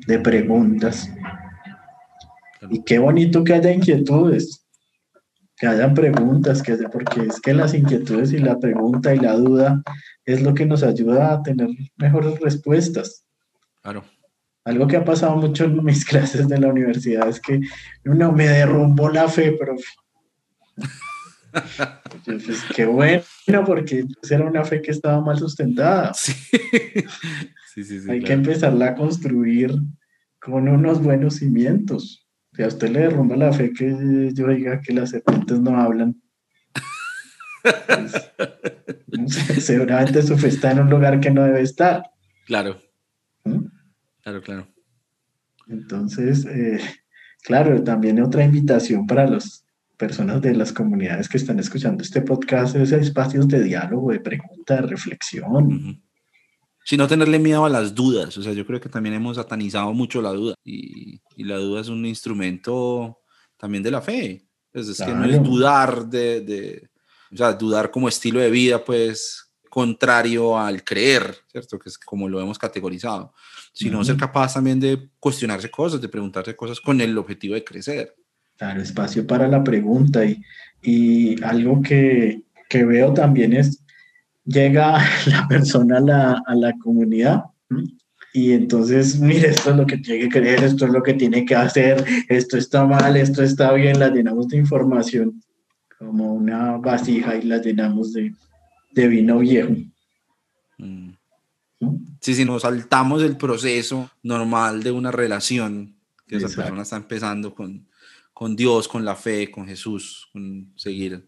[0.07, 1.09] de preguntas.
[2.69, 4.65] Y qué bonito que haya inquietudes,
[5.57, 9.81] que haya preguntas, que porque es que las inquietudes y la pregunta y la duda
[10.25, 13.25] es lo que nos ayuda a tener mejores respuestas.
[13.81, 14.03] Claro.
[14.65, 17.61] Algo que ha pasado mucho en mis clases de la universidad es que
[18.03, 19.85] no me derrumbó la fe, profe.
[22.25, 23.23] Pues qué bueno,
[23.65, 26.11] porque era una fe que estaba mal sustentada.
[27.73, 27.83] Sí.
[27.83, 29.71] Sí, sí, Hay que empezarla a construir
[30.41, 32.27] con unos buenos cimientos.
[32.53, 36.19] Si a usted le derrumba la fe que yo diga que las serpientes no hablan,
[37.87, 42.03] pues, seguramente su fe está en un lugar que no debe estar.
[42.45, 42.79] Claro.
[43.43, 43.65] ¿Mm?
[44.23, 44.67] Claro, claro.
[45.67, 46.79] Entonces, eh,
[47.43, 49.63] claro, también otra invitación para los
[49.99, 54.77] personas de las comunidades que están escuchando este podcast es espacios de diálogo, de pregunta,
[54.77, 56.01] de reflexión.
[56.85, 59.93] Si no tenerle miedo a las dudas, o sea, yo creo que también hemos satanizado
[59.93, 63.19] mucho la duda y, y la duda es un instrumento
[63.57, 64.47] también de la fe.
[64.71, 66.89] Pues es que no es dudar de, de,
[67.33, 71.77] o sea, dudar como estilo de vida, pues contrario al creer, ¿cierto?
[71.77, 73.33] Que es como lo hemos categorizado,
[73.73, 78.15] sino ser capaz también de cuestionarse cosas, de preguntarse cosas con el objetivo de crecer.
[78.59, 80.43] Claro, espacio para la pregunta y,
[80.81, 83.81] y algo que, que, veo también es,
[84.43, 87.45] llega la persona a la, a la comunidad
[88.33, 91.45] y entonces, mire, esto es lo que tiene que creer, esto es lo que tiene
[91.45, 95.41] que hacer, esto está mal, esto está bien, la llenamos de información
[95.97, 98.33] como una vasija y la llenamos de,
[98.91, 99.73] de vino viejo.
[100.77, 101.11] Mm.
[102.19, 105.95] Sí, si nos saltamos el proceso normal de una relación
[106.27, 107.87] que esa persona está empezando con,
[108.39, 111.25] con Dios, con la fe, con Jesús, con seguir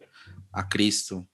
[0.54, 1.28] a Cristo.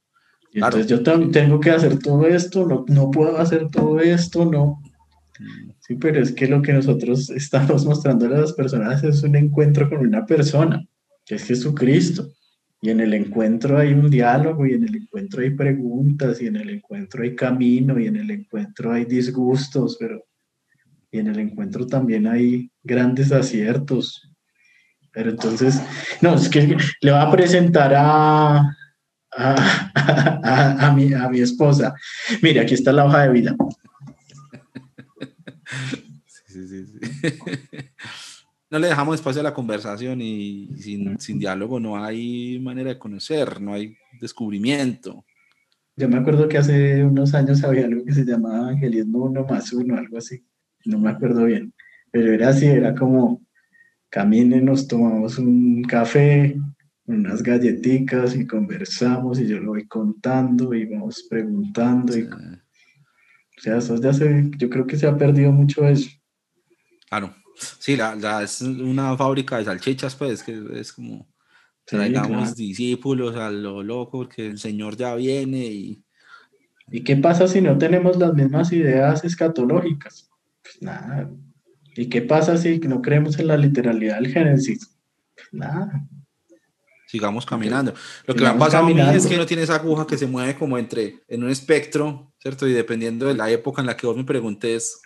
[0.52, 4.82] entonces yo tengo que hacer todo esto, no, no puedo hacer todo esto, no.
[5.40, 5.70] Mm.
[5.80, 9.88] Sí, pero es que lo que nosotros estamos mostrando a las personas es un encuentro
[9.88, 10.84] con una persona,
[11.24, 12.28] que es Jesucristo.
[12.82, 16.56] Y en el encuentro hay un diálogo, y en el encuentro hay preguntas, y en
[16.56, 20.24] el encuentro hay camino, y en el encuentro hay disgustos, pero
[21.12, 24.27] y en el encuentro también hay grandes aciertos,
[25.12, 25.82] pero entonces,
[26.22, 28.76] no, es que le va a presentar a,
[29.32, 31.94] a, a, mi, a mi esposa.
[32.42, 33.56] Mire, aquí está la hoja de vida.
[36.48, 37.00] Sí, sí, sí.
[38.70, 43.00] No le dejamos espacio a la conversación y sin, sin diálogo no hay manera de
[43.00, 45.24] conocer, no hay descubrimiento.
[45.96, 49.72] Yo me acuerdo que hace unos años había algo que se llamaba evangelismo uno más
[49.72, 50.46] uno, algo así.
[50.84, 51.74] No me acuerdo bien.
[52.12, 53.47] Pero era así, era como
[54.10, 56.58] camine, nos tomamos un café,
[57.06, 62.18] unas galletitas y conversamos y yo lo voy contando y vamos preguntando.
[62.18, 66.10] Y, O sea, eso ya se, yo creo que se ha perdido mucho eso.
[67.10, 67.34] Claro.
[67.80, 71.28] Sí, la, la- es una fábrica de salchichas, pues, que es como
[71.90, 72.56] Sí, traigamos claro.
[72.56, 76.04] discípulos a lo loco, porque el Señor ya viene y
[76.90, 80.30] ¿Y qué pasa si no tenemos las mismas ideas escatológicas?
[80.62, 81.30] Pues nada.
[81.98, 84.96] ¿Y qué pasa si no creemos en la literalidad del Génesis?
[85.36, 86.08] Pues nada.
[87.08, 87.94] sigamos caminando.
[88.26, 90.18] Lo que me ha Sigamos pasado a mí es que no tiene esa aguja que
[90.18, 92.68] se mueve como entre, en un espectro, ¿cierto?
[92.68, 95.02] Y dependiendo de la época en la que vos me preguntes,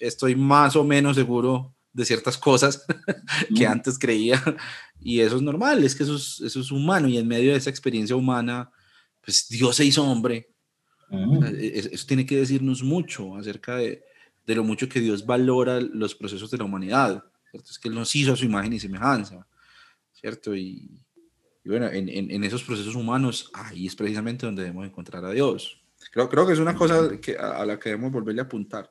[0.00, 2.84] estoy más o menos seguro de ciertas cosas
[3.56, 4.42] que antes creía.
[5.00, 7.08] Y eso es normal, es que eso es, eso es humano.
[7.08, 8.70] Y en medio de esa experiencia humana,
[9.22, 10.50] pues Dios se hizo hombre.
[11.10, 14.02] E- e- Eso tiene que decirnos mucho acerca de,
[14.46, 17.24] de lo mucho que Dios valora los procesos de la humanidad.
[17.50, 17.70] ¿cierto?
[17.70, 19.46] Es que Él nos hizo a su imagen y semejanza,
[20.12, 20.54] ¿cierto?
[20.54, 21.00] Y,
[21.64, 25.80] bueno, en, esos procesos humanos, ahí es precisamente donde debemos encontrar a Dios.
[26.12, 28.90] Creo, creo que es una cosa que, a, la que debemos volverle a apuntar.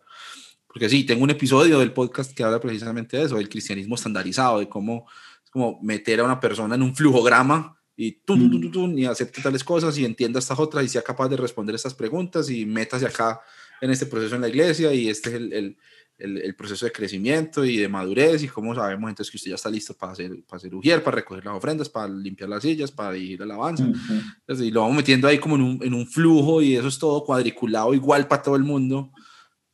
[0.66, 4.60] Porque sí, tengo un episodio del podcast que habla precisamente de eso, del cristianismo estandarizado,
[4.60, 5.06] de cómo
[5.44, 9.42] es como meter a una persona en un flujograma y, tum, tum, tum, y acepte
[9.42, 13.06] tales cosas y entienda estas otras y sea capaz de responder estas preguntas y métase
[13.06, 13.40] acá
[13.84, 15.78] en este proceso en la iglesia y este es el, el,
[16.18, 19.56] el- el proceso de crecimiento y de madurez y cómo sabemos entonces que usted ya
[19.56, 22.92] está listo para hacer, para hacer ujier, para recoger las ofrendas, para limpiar las sillas,
[22.92, 23.84] para dirigir la alabanza.
[23.84, 24.14] Ujú.
[24.40, 26.98] Entonces, y lo vamos metiendo ahí como en un, en un flujo y eso es
[27.00, 29.12] todo cuadriculado igual para todo el mundo.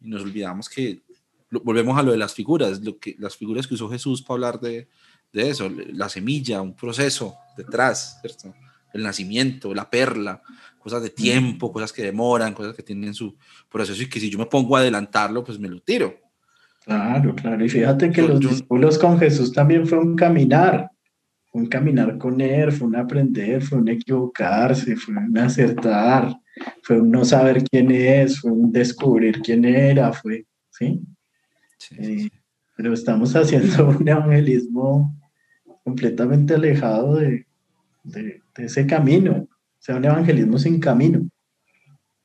[0.02, 1.02] Y nos olvidamos que
[1.52, 4.60] volvemos a lo de las figuras, lo que, las figuras que usó Jesús para hablar
[4.62, 4.88] de,
[5.34, 8.56] de eso, la semilla, un proceso detrás, ¿cierto?
[8.94, 10.42] El nacimiento, la perla,
[10.90, 13.36] cosas de tiempo, cosas que demoran, cosas que tienen su
[13.70, 16.16] proceso y que si yo me pongo a adelantarlo, pues me lo tiro.
[16.84, 17.64] Claro, claro.
[17.64, 20.90] Y fíjate que Yo- los discípulos con Jesús también fue un caminar.
[21.52, 26.36] Fue un caminar con él, fue un aprender, fue un equivocarse, fue un acertar,
[26.84, 31.02] fue un no saber quién es, fue un descubrir quién era, fue, ¿sí?
[31.78, 32.32] Sí, sí, Eh, sí.
[32.78, 35.16] pero estamos haciendo un evangelismo
[35.84, 37.46] completamente alejado de,
[38.04, 39.48] de- de ese camino,
[39.80, 41.30] o sea, un evangelismo sin camino,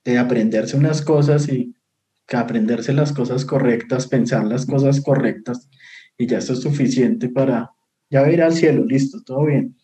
[0.04, 1.74] de aprenderse unas cosas y
[2.26, 5.68] que aprenderse las cosas correctas, pensar las cosas correctas,
[6.18, 7.70] y ya eso es suficiente para,
[8.10, 9.76] ya ir al cielo, listo, todo bien.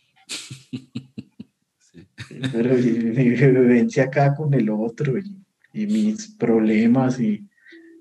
[1.79, 2.07] Sí.
[2.53, 5.37] Pero y- mi vivencia acá con el otro y,
[5.73, 7.47] y mis problemas y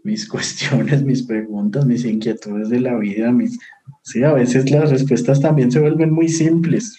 [0.03, 3.57] mis cuestiones, mis preguntas, mis inquietudes de la vida, mis...
[4.03, 6.95] Sí, a veces las respuestas también se vuelven muy simples.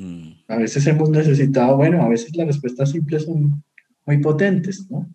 [0.00, 3.62] Mm, A veces hemos necesitado, bueno, a veces las respuestas simples son
[4.06, 5.08] muy potentes, ¿no?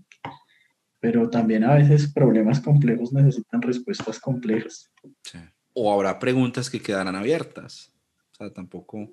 [0.99, 4.91] Pero también a veces problemas complejos necesitan respuestas complejas.
[5.23, 5.39] sí.
[5.77, 7.91] O habrá preguntas que quedarán abiertas.
[8.31, 9.11] O sea, tampoco,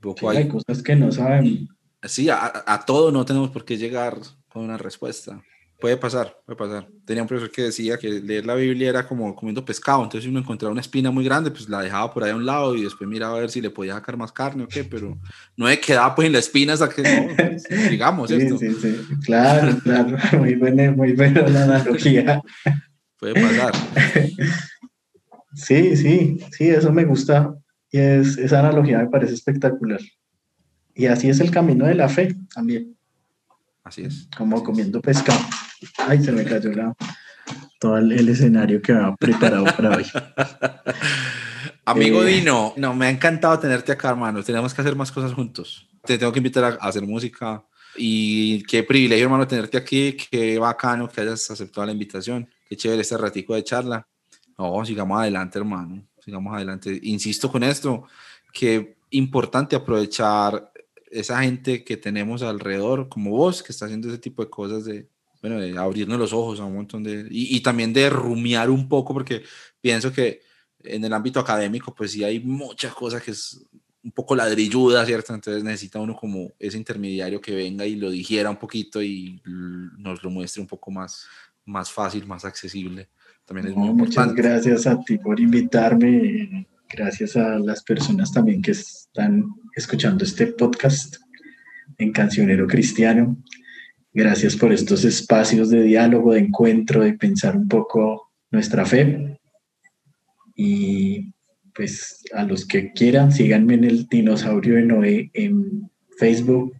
[0.00, 1.68] tampoco Sí, hay hay cosas que no saben.
[2.04, 4.16] Sí, a, a todo no tenemos por qué llegar
[4.48, 5.42] con una respuesta.
[5.80, 6.88] Puede pasar, puede pasar.
[7.06, 10.28] Tenía un profesor que decía que leer la Biblia era como comiendo pescado, entonces si
[10.30, 12.82] uno encontraba una espina muy grande, pues la dejaba por ahí a un lado y
[12.82, 15.18] después miraba a ver si le podía sacar más carne o qué, pero
[15.56, 18.58] no me quedaba pues en la espina hasta que no, pues, sigamos, Sí, ¿cierto?
[18.58, 18.96] sí, sí.
[19.24, 20.16] Claro, claro.
[20.38, 22.42] Muy buena, muy buena la analogía.
[23.18, 23.72] Puede pasar.
[25.52, 27.54] Sí, sí, sí, eso me gusta.
[27.90, 30.00] Y es, esa analogía me parece espectacular.
[30.94, 32.96] Y así es el camino de la fe también,
[33.82, 34.28] Así es.
[34.36, 34.66] como así es.
[34.66, 35.40] comiendo pescado.
[35.98, 36.94] Ay, se me cayó la,
[37.78, 40.04] todo el, el escenario que había preparado para hoy.
[41.84, 44.42] Amigo Eh, Dino, no, me ha encantado tenerte acá, hermano.
[44.42, 45.88] Tenemos que hacer más cosas juntos.
[46.04, 47.64] Te tengo que invitar a, a hacer música.
[47.96, 50.16] Y qué privilegio, hermano, tenerte aquí.
[50.30, 52.48] Qué bacano que hayas aceptado la invitación.
[52.68, 54.06] Qué chévere este ratico de charla.
[54.56, 56.06] No, sigamos adelante, hermano.
[56.24, 57.00] Sigamos adelante.
[57.02, 58.04] Insisto con esto,
[58.52, 60.70] que importante aprovechar
[61.10, 65.08] esa gente que tenemos alrededor, como vos, que está haciendo ese tipo de cosas de,
[65.40, 67.26] bueno, de abrirnos los ojos a un montón de...
[67.30, 69.42] Y, y también de rumiar un poco, porque
[69.80, 70.40] pienso que
[70.82, 73.62] en el ámbito académico, pues sí hay muchas cosas que es
[74.02, 75.34] un poco ladrilluda, ¿cierto?
[75.34, 79.40] Entonces necesita uno como ese intermediario que venga y lo digiera un poquito y
[79.98, 81.26] nos lo muestre un poco más,
[81.66, 83.10] más fácil, más accesible.
[83.44, 84.42] También es muy No, muchas importante.
[84.42, 86.66] gracias a ti por invitarme.
[86.88, 89.44] Gracias a las personas también que están
[89.76, 91.16] escuchando este podcast
[91.98, 93.36] en Cancionero Cristiano.
[94.12, 99.38] Gracias por estos espacios de diálogo, de encuentro, de pensar un poco nuestra fe.
[100.56, 101.32] Y
[101.74, 106.76] pues a los que quieran, síganme en el Dinosaurio de Noé en Facebook,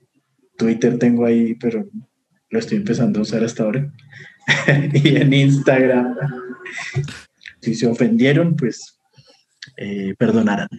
[0.57, 1.89] Twitter tengo ahí, pero
[2.51, 3.93] lo estoy empezando a usar hasta ahora.
[4.93, 6.17] y en Instagram.
[7.63, 8.99] Si se ofendieron, pues
[9.77, 10.69] eh, perdonarán.